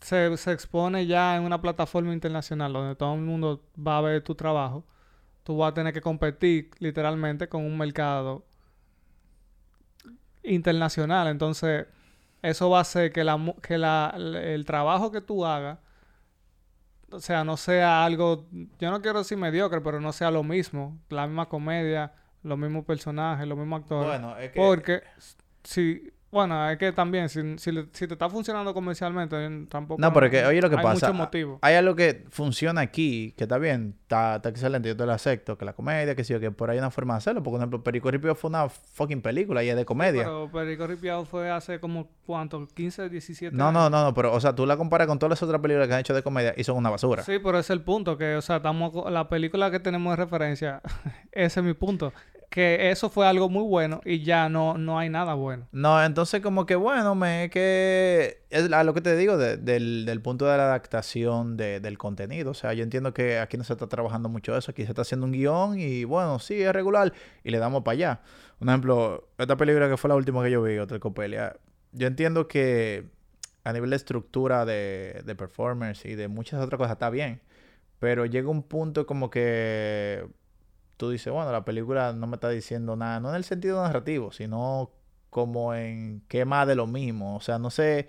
se, 0.00 0.34
se 0.38 0.52
expone 0.52 1.04
ya 1.06 1.36
en 1.36 1.42
una 1.42 1.60
plataforma 1.60 2.14
internacional 2.14 2.72
donde 2.72 2.96
todo 2.96 3.14
el 3.16 3.20
mundo 3.20 3.62
va 3.76 3.98
a 3.98 4.00
ver 4.00 4.22
tu 4.22 4.34
trabajo, 4.34 4.86
tú 5.42 5.58
vas 5.58 5.72
a 5.72 5.74
tener 5.74 5.92
que 5.92 6.00
competir 6.00 6.70
literalmente 6.78 7.50
con 7.50 7.66
un 7.66 7.76
mercado 7.76 8.46
internacional. 10.42 11.28
Entonces, 11.28 11.86
eso 12.40 12.70
va 12.70 12.78
a 12.78 12.80
hacer 12.80 13.12
que, 13.12 13.24
la, 13.24 13.54
que 13.60 13.76
la, 13.76 14.14
el 14.16 14.64
trabajo 14.64 15.12
que 15.12 15.20
tú 15.20 15.44
hagas, 15.44 15.83
o 17.14 17.20
sea, 17.20 17.44
no 17.44 17.56
sea 17.56 18.04
algo, 18.04 18.46
yo 18.78 18.90
no 18.90 19.00
quiero 19.00 19.18
decir 19.18 19.38
mediocre, 19.38 19.80
pero 19.80 20.00
no 20.00 20.12
sea 20.12 20.30
lo 20.30 20.42
mismo, 20.42 20.98
la 21.08 21.26
misma 21.26 21.48
comedia, 21.48 22.12
los 22.42 22.58
mismos 22.58 22.84
personajes, 22.84 23.46
los 23.46 23.56
mismos 23.56 23.82
actores. 23.82 24.06
Bueno, 24.08 24.36
es 24.36 24.50
que... 24.50 24.60
Porque 24.60 25.02
si, 25.62 26.12
bueno, 26.34 26.68
es 26.68 26.76
que 26.78 26.92
también, 26.92 27.28
si, 27.28 27.56
si, 27.58 27.70
si 27.92 28.06
te 28.08 28.14
está 28.14 28.28
funcionando 28.28 28.74
comercialmente, 28.74 29.36
tampoco. 29.68 30.00
No, 30.00 30.12
pero 30.12 30.28
que, 30.28 30.44
oye 30.44 30.60
lo 30.60 30.68
que 30.68 30.76
hay 30.76 30.82
pasa. 30.82 31.12
motivos. 31.12 31.60
Hay 31.62 31.76
algo 31.76 31.94
que 31.94 32.24
funciona 32.28 32.80
aquí, 32.80 33.32
que 33.36 33.44
está 33.44 33.56
bien, 33.56 33.94
está, 34.02 34.36
está 34.36 34.48
excelente, 34.48 34.88
yo 34.88 34.96
te 34.96 35.06
lo 35.06 35.12
acepto, 35.12 35.56
que 35.56 35.64
la 35.64 35.72
comedia, 35.72 36.16
que 36.16 36.24
sí, 36.24 36.34
o 36.34 36.40
que 36.40 36.50
por 36.50 36.70
ahí 36.70 36.74
hay 36.74 36.80
una 36.80 36.90
forma 36.90 37.14
de 37.14 37.18
hacerlo. 37.18 37.42
Porque, 37.42 37.52
por 37.52 37.60
ejemplo, 37.60 37.84
Perico 37.84 38.10
Ripio 38.10 38.34
fue 38.34 38.50
una 38.50 38.68
fucking 38.68 39.22
película 39.22 39.62
y 39.62 39.68
es 39.68 39.76
de 39.76 39.84
comedia. 39.84 40.24
Pero 40.24 40.50
Perico 40.52 40.86
Ripiao 40.88 41.24
fue 41.24 41.50
hace 41.50 41.78
como, 41.78 42.08
¿cuánto? 42.26 42.66
15, 42.66 43.08
17 43.08 43.56
no, 43.56 43.68
años. 43.68 43.74
no, 43.74 43.90
no, 43.90 44.04
no, 44.06 44.14
pero, 44.14 44.34
o 44.34 44.40
sea, 44.40 44.54
tú 44.54 44.66
la 44.66 44.76
comparas 44.76 45.06
con 45.06 45.20
todas 45.20 45.30
las 45.30 45.42
otras 45.44 45.60
películas 45.60 45.86
que 45.86 45.94
han 45.94 46.00
hecho 46.00 46.14
de 46.14 46.24
comedia 46.24 46.52
y 46.56 46.64
son 46.64 46.76
una 46.76 46.90
basura. 46.90 47.22
Sí, 47.22 47.38
pero 47.38 47.60
ese 47.60 47.72
es 47.72 47.78
el 47.78 47.82
punto, 47.82 48.18
que, 48.18 48.34
o 48.34 48.42
sea, 48.42 48.56
estamos, 48.56 49.08
la 49.08 49.28
película 49.28 49.70
que 49.70 49.78
tenemos 49.78 50.16
de 50.16 50.24
referencia, 50.24 50.82
ese 51.32 51.60
es 51.60 51.64
mi 51.66 51.74
punto. 51.74 52.12
Que 52.54 52.92
eso 52.92 53.10
fue 53.10 53.26
algo 53.26 53.48
muy 53.48 53.64
bueno 53.64 54.00
y 54.04 54.22
ya 54.22 54.48
no, 54.48 54.78
no 54.78 54.96
hay 54.96 55.08
nada 55.10 55.34
bueno. 55.34 55.66
No, 55.72 56.00
entonces 56.04 56.40
como 56.40 56.66
que 56.66 56.76
bueno, 56.76 57.16
me 57.16 57.50
que 57.50 58.42
es 58.48 58.70
a 58.72 58.84
lo 58.84 58.94
que 58.94 59.00
te 59.00 59.16
digo 59.16 59.36
de- 59.36 59.56
del, 59.56 60.04
del 60.06 60.22
punto 60.22 60.44
de 60.46 60.56
la 60.56 60.66
adaptación 60.66 61.56
de- 61.56 61.80
del 61.80 61.98
contenido. 61.98 62.52
O 62.52 62.54
sea, 62.54 62.72
yo 62.72 62.84
entiendo 62.84 63.12
que 63.12 63.40
aquí 63.40 63.56
no 63.56 63.64
se 63.64 63.72
está 63.72 63.88
trabajando 63.88 64.28
mucho 64.28 64.56
eso, 64.56 64.70
aquí 64.70 64.84
se 64.84 64.90
está 64.92 65.02
haciendo 65.02 65.26
un 65.26 65.32
guion 65.32 65.80
y 65.80 66.04
bueno, 66.04 66.38
sí, 66.38 66.62
es 66.62 66.72
regular 66.72 67.12
y 67.42 67.50
le 67.50 67.58
damos 67.58 67.82
para 67.82 67.94
allá. 67.94 68.20
Un 68.60 68.68
ejemplo, 68.68 69.26
esta 69.36 69.56
película 69.56 69.88
que 69.88 69.96
fue 69.96 70.06
la 70.08 70.14
última 70.14 70.44
que 70.44 70.52
yo 70.52 70.62
vi, 70.62 70.78
Hotel 70.78 71.00
Copelia, 71.00 71.56
yo 71.90 72.06
entiendo 72.06 72.46
que 72.46 73.06
a 73.64 73.72
nivel 73.72 73.90
de 73.90 73.96
estructura 73.96 74.64
de, 74.64 75.22
de 75.24 75.34
performance 75.34 76.04
y 76.04 76.14
de 76.14 76.28
muchas 76.28 76.62
otras 76.62 76.78
cosas 76.78 76.92
está 76.92 77.10
bien, 77.10 77.40
pero 77.98 78.26
llega 78.26 78.48
un 78.48 78.62
punto 78.62 79.06
como 79.06 79.28
que 79.28 80.24
tú 80.96 81.10
dices, 81.10 81.32
bueno, 81.32 81.50
la 81.52 81.64
película 81.64 82.12
no 82.12 82.26
me 82.26 82.36
está 82.36 82.48
diciendo 82.48 82.96
nada, 82.96 83.20
no 83.20 83.30
en 83.30 83.36
el 83.36 83.44
sentido 83.44 83.82
narrativo, 83.82 84.32
sino 84.32 84.90
como 85.30 85.74
en 85.74 86.22
qué 86.28 86.44
más 86.44 86.66
de 86.66 86.76
lo 86.76 86.86
mismo. 86.86 87.36
O 87.36 87.40
sea, 87.40 87.58
no 87.58 87.70
sé 87.70 88.08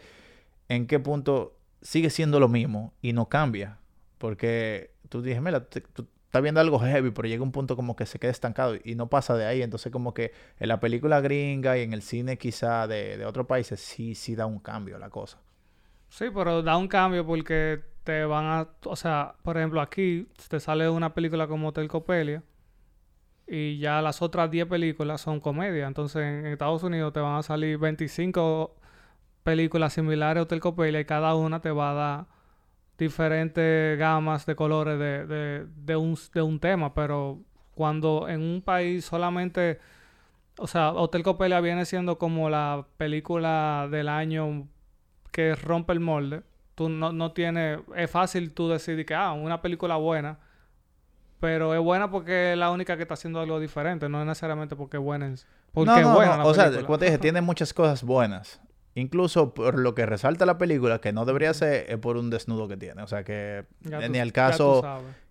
en 0.69 0.87
qué 0.87 0.99
punto 0.99 1.57
sigue 1.81 2.09
siendo 2.09 2.39
lo 2.39 2.47
mismo 2.47 2.93
y 3.01 3.13
no 3.13 3.29
cambia. 3.29 3.79
Porque 4.17 4.91
tú 5.09 5.21
dices, 5.21 5.41
mira, 5.41 5.65
tú 5.65 6.07
estás 6.25 6.41
viendo 6.41 6.61
algo 6.61 6.79
heavy, 6.79 7.11
pero 7.11 7.27
llega 7.27 7.43
un 7.43 7.51
punto 7.51 7.75
como 7.75 7.95
que 7.95 8.05
se 8.05 8.19
queda 8.19 8.31
estancado 8.31 8.75
y 8.83 8.95
no 8.95 9.07
pasa 9.07 9.35
de 9.35 9.45
ahí. 9.45 9.61
Entonces, 9.61 9.91
como 9.91 10.13
que 10.13 10.33
en 10.59 10.67
la 10.67 10.79
película 10.79 11.19
gringa 11.21 11.77
y 11.77 11.81
en 11.81 11.93
el 11.93 12.01
cine 12.01 12.37
quizá 12.37 12.87
de, 12.87 13.17
de 13.17 13.25
otros 13.25 13.47
países 13.47 13.79
sí, 13.79 14.15
sí 14.15 14.35
da 14.35 14.45
un 14.45 14.59
cambio 14.59 14.97
la 14.99 15.09
cosa. 15.09 15.39
Sí, 16.09 16.25
pero 16.33 16.61
da 16.61 16.77
un 16.77 16.87
cambio 16.87 17.25
porque 17.25 17.81
te 18.03 18.23
van 18.25 18.45
a... 18.45 18.69
O 18.85 18.95
sea, 18.95 19.35
por 19.41 19.57
ejemplo, 19.57 19.81
aquí 19.81 20.27
te 20.47 20.59
sale 20.59 20.87
una 20.89 21.13
película 21.13 21.47
como 21.47 21.69
Hotel 21.69 21.87
Copelia 21.87 22.43
y 23.47 23.77
ya 23.77 24.01
las 24.01 24.21
otras 24.21 24.49
10 24.49 24.67
películas 24.67 25.21
son 25.21 25.39
comedia. 25.39 25.87
Entonces, 25.87 26.23
en 26.23 26.47
Estados 26.47 26.83
Unidos 26.83 27.13
te 27.13 27.19
van 27.19 27.37
a 27.37 27.43
salir 27.43 27.77
25 27.77 28.75
películas 29.43 29.93
similares 29.93 30.41
a 30.41 30.43
Hotel 30.43 30.59
Copelia 30.59 30.99
y 30.99 31.05
cada 31.05 31.35
una 31.35 31.61
te 31.61 31.71
va 31.71 31.91
a 31.91 31.93
dar 31.93 32.25
diferentes 32.97 33.97
gamas 33.99 34.45
de 34.45 34.55
colores 34.55 34.97
de, 34.97 35.27
de, 35.27 35.65
de, 35.75 35.95
un, 35.95 36.17
de 36.33 36.41
un 36.41 36.59
tema. 36.59 36.93
Pero 36.93 37.41
cuando 37.75 38.27
en 38.29 38.41
un 38.41 38.61
país 38.61 39.05
solamente... 39.05 39.79
O 40.57 40.67
sea, 40.67 40.93
Hotel 40.93 41.21
Copelia 41.21 41.59
viene 41.59 41.85
siendo 41.85 42.17
como 42.17 42.49
la 42.49 42.87
película 42.97 43.89
del 43.91 44.07
año 44.07 44.67
que 45.31 45.53
rompe 45.55 45.91
el 45.93 45.99
molde. 45.99 46.43
Tú 46.75 46.89
no, 46.89 47.11
no 47.11 47.33
tienes... 47.33 47.79
Es 47.95 48.09
fácil 48.09 48.53
tú 48.53 48.69
decidir 48.69 49.05
que, 49.05 49.13
ah, 49.13 49.33
una 49.33 49.61
película 49.61 49.97
buena. 49.97 50.39
Pero 51.45 51.73
es 51.75 51.79
buena 51.79 52.09
porque 52.09 52.53
es 52.53 52.57
la 52.57 52.71
única 52.71 52.95
que 52.97 53.03
está 53.03 53.13
haciendo 53.13 53.39
algo 53.39 53.59
diferente. 53.59 54.09
No 54.09 54.19
es 54.21 54.25
necesariamente 54.27 54.75
porque 54.75 54.97
es 54.97 55.03
buena. 55.03 55.27
en- 55.27 55.35
Porque 55.73 55.91
no, 55.91 55.97
es 55.97 56.03
buena 56.15 56.37
no, 56.37 56.45
O 56.47 56.53
sea, 56.55 56.71
como 56.83 56.97
te 56.97 57.05
dije, 57.05 57.17
tiene 57.19 57.41
muchas 57.41 57.71
cosas 57.73 58.03
buenas. 58.03 58.59
Incluso 58.95 59.53
por 59.53 59.77
lo 59.77 59.93
que 59.93 60.05
resalta 60.05 60.45
la 60.45 60.57
película, 60.57 60.99
que 60.99 61.11
no 61.13 61.25
debería 61.25 61.53
ser 61.53 61.85
es 61.91 61.97
por 61.97 62.17
un 62.17 62.29
desnudo 62.29 62.67
que 62.67 62.77
tiene. 62.77 63.03
O 63.03 63.07
sea, 63.07 63.23
que 63.23 63.65
Ya 63.81 64.07
ni 64.09 64.19
al 64.19 64.31
caso 64.31 64.81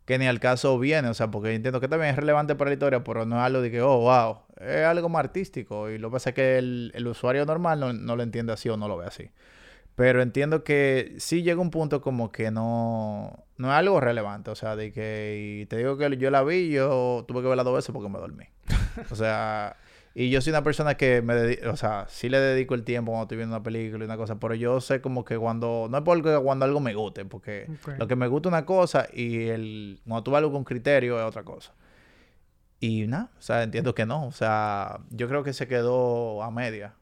que 0.04 0.18
ni 0.18 0.26
al 0.26 0.38
caso 0.38 0.78
viene, 0.78 1.08
o 1.08 1.14
sea, 1.14 1.30
porque 1.30 1.54
entiendo 1.54 1.80
que 1.80 1.88
también 1.88 2.10
es 2.10 2.16
relevante 2.16 2.54
para 2.54 2.68
la 2.70 2.74
historia, 2.74 3.02
pero 3.02 3.24
no 3.24 3.36
es 3.36 3.42
algo 3.42 3.62
de 3.62 3.70
que, 3.70 3.80
oh, 3.80 4.00
wow, 4.00 4.38
es 4.60 4.84
algo 4.84 5.08
más 5.08 5.20
artístico. 5.20 5.88
Y 5.90 5.96
lo 5.98 6.10
que 6.10 6.12
pasa 6.12 6.30
es 6.30 6.34
que 6.36 6.58
el, 6.58 6.92
el 6.94 7.06
usuario 7.08 7.46
normal 7.46 7.80
no, 7.80 7.92
no 7.94 8.14
lo 8.14 8.22
entiende 8.22 8.52
así 8.52 8.68
o 8.68 8.76
no 8.76 8.86
lo 8.86 8.98
ve 8.98 9.06
así. 9.06 9.30
Pero 9.96 10.20
entiendo 10.20 10.62
que 10.62 11.14
sí 11.18 11.42
llega 11.42 11.60
un 11.60 11.70
punto 11.70 12.02
como 12.02 12.32
que 12.32 12.50
no, 12.50 13.43
no 13.56 13.68
es 13.68 13.74
algo 13.74 14.00
relevante, 14.00 14.50
o 14.50 14.54
sea, 14.54 14.76
de 14.76 14.92
que, 14.92 15.60
y 15.62 15.66
te 15.66 15.76
digo 15.76 15.96
que 15.96 16.16
yo 16.16 16.30
la 16.30 16.42
vi, 16.42 16.70
yo 16.70 17.24
tuve 17.26 17.42
que 17.42 17.48
verla 17.48 17.62
dos 17.64 17.74
veces 17.74 17.92
porque 17.92 18.08
me 18.08 18.18
dormí. 18.18 18.44
O 19.10 19.16
sea, 19.16 19.76
y 20.14 20.30
yo 20.30 20.40
soy 20.40 20.52
una 20.52 20.62
persona 20.62 20.94
que 20.94 21.20
me 21.22 21.34
dedico, 21.34 21.70
o 21.70 21.76
sea, 21.76 22.06
sí 22.08 22.28
le 22.28 22.38
dedico 22.38 22.74
el 22.74 22.84
tiempo 22.84 23.10
cuando 23.10 23.24
estoy 23.24 23.38
viendo 23.38 23.56
una 23.56 23.64
película 23.64 24.04
y 24.04 24.06
una 24.06 24.16
cosa, 24.16 24.38
pero 24.38 24.54
yo 24.54 24.80
sé 24.80 25.00
como 25.00 25.24
que 25.24 25.36
cuando, 25.36 25.88
no 25.90 25.98
es 25.98 26.04
porque 26.04 26.38
cuando 26.40 26.64
algo 26.64 26.78
me 26.78 26.94
guste, 26.94 27.24
porque 27.24 27.68
lo 27.98 28.06
que 28.06 28.14
me 28.14 28.28
gusta 28.28 28.48
es 28.48 28.52
una 28.52 28.64
cosa 28.64 29.08
y 29.12 29.48
el, 29.48 30.00
cuando 30.06 30.22
tú 30.22 30.36
algo 30.36 30.52
con 30.52 30.62
criterio 30.62 31.18
es 31.18 31.24
otra 31.24 31.42
cosa. 31.42 31.72
Y 32.78 33.06
nada, 33.08 33.30
o 33.38 33.42
sea, 33.42 33.64
entiendo 33.64 33.94
que 33.94 34.06
no, 34.06 34.26
o 34.26 34.32
sea, 34.32 35.00
yo 35.10 35.28
creo 35.28 35.42
que 35.42 35.52
se 35.52 35.66
quedó 35.66 36.42
a 36.42 36.50
media. 36.52 36.94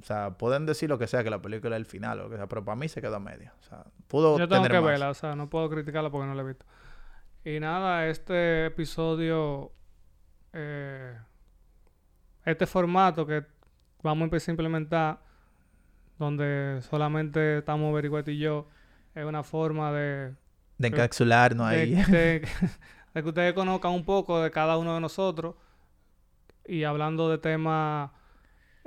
O 0.00 0.02
sea, 0.04 0.30
pueden 0.38 0.64
decir 0.66 0.88
lo 0.88 0.98
que 0.98 1.06
sea, 1.06 1.24
que 1.24 1.30
la 1.30 1.40
película 1.42 1.76
es 1.76 1.80
el 1.80 1.86
final 1.86 2.20
o 2.20 2.24
lo 2.24 2.30
que 2.30 2.36
sea, 2.36 2.46
pero 2.46 2.64
para 2.64 2.76
mí 2.76 2.88
se 2.88 3.00
quedó 3.00 3.16
a 3.16 3.20
media. 3.20 3.52
O 3.60 3.62
sea, 3.64 3.84
pudo 4.06 4.38
Yo 4.38 4.48
tengo 4.48 4.62
tener 4.62 4.70
que 4.78 4.80
más. 4.80 4.90
verla, 4.90 5.10
o 5.10 5.14
sea, 5.14 5.34
no 5.34 5.48
puedo 5.50 5.68
criticarla 5.68 6.10
porque 6.10 6.26
no 6.26 6.34
la 6.34 6.42
he 6.42 6.46
visto. 6.46 6.64
Y 7.44 7.58
nada, 7.60 8.06
este 8.06 8.66
episodio, 8.66 9.72
eh, 10.52 11.16
este 12.44 12.66
formato 12.66 13.26
que 13.26 13.44
vamos 14.02 14.22
a 14.22 14.24
empezar 14.24 14.50
a 14.50 14.52
implementar, 14.52 15.18
donde 16.18 16.80
solamente 16.88 17.58
estamos 17.58 17.92
Vericueto 17.94 18.30
y 18.30 18.38
yo, 18.38 18.68
es 19.14 19.24
una 19.24 19.42
forma 19.42 19.92
de, 19.92 20.34
De 20.78 20.88
encapsularnos 20.88 21.70
de, 21.70 21.76
ahí. 21.76 21.94
de- 21.94 22.48
de 23.14 23.22
que 23.22 23.28
ustedes 23.28 23.52
conozcan 23.54 23.92
un 23.92 24.04
poco 24.04 24.40
de 24.42 24.50
cada 24.50 24.76
uno 24.78 24.94
de 24.94 25.00
nosotros 25.00 25.54
y 26.66 26.84
hablando 26.84 27.28
de 27.30 27.38
temas 27.38 28.10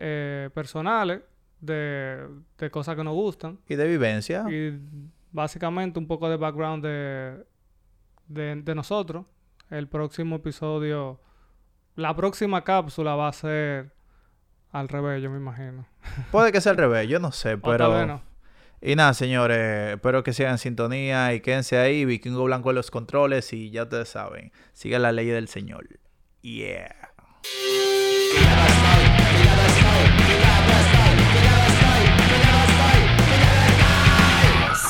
eh, 0.04 0.50
personales, 0.54 1.22
de, 1.60 2.28
de 2.58 2.72
cosas 2.72 2.96
que 2.96 3.04
nos 3.04 3.14
gustan. 3.14 3.60
y 3.70 3.76
de 3.76 3.88
vivencia. 3.88 4.46
Y 4.50 4.80
básicamente 5.32 6.00
un 6.00 6.08
poco 6.08 6.28
de 6.28 6.38
background 6.38 6.84
de, 6.84 7.46
de, 8.28 8.56
de 8.56 8.76
nosotros. 8.76 9.26
El 9.70 9.88
próximo 9.88 10.38
episodio, 10.38 11.22
la 11.96 12.16
próxima 12.16 12.64
cápsula 12.64 13.16
va 13.16 13.28
a 13.28 13.34
ser 13.34 13.94
al 14.72 14.90
revés, 14.90 15.22
yo 15.22 15.30
me 15.30 15.38
imagino. 15.38 15.86
Puede 16.32 16.52
que 16.52 16.62
sea 16.62 16.72
al 16.72 16.78
revés, 16.80 17.08
yo 17.08 17.20
no 17.20 17.32
sé, 17.32 17.58
pero... 17.58 18.06
no. 18.06 18.24
Y 18.84 18.96
nada, 18.96 19.14
señores, 19.14 19.94
espero 19.94 20.24
que 20.24 20.34
sigan 20.34 20.54
en 20.54 20.58
sintonía 20.58 21.36
y 21.36 21.42
quédense 21.42 21.78
ahí. 21.78 22.04
Vikingo 22.04 22.44
Blanco 22.46 22.72
en 22.72 22.78
los 22.78 22.90
controles 22.90 23.54
y 23.54 23.70
ya 23.70 23.84
ustedes 23.84 24.10
saben, 24.10 24.52
siga 24.74 24.98
la 24.98 25.12
ley 25.12 25.28
del 25.28 25.48
Señor. 25.48 25.88
Yeah. 26.42 27.12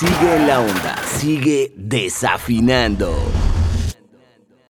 Sigue 0.01 0.39
la 0.47 0.59
onda, 0.59 0.95
sigue 1.05 1.73
desafinando. 1.75 3.40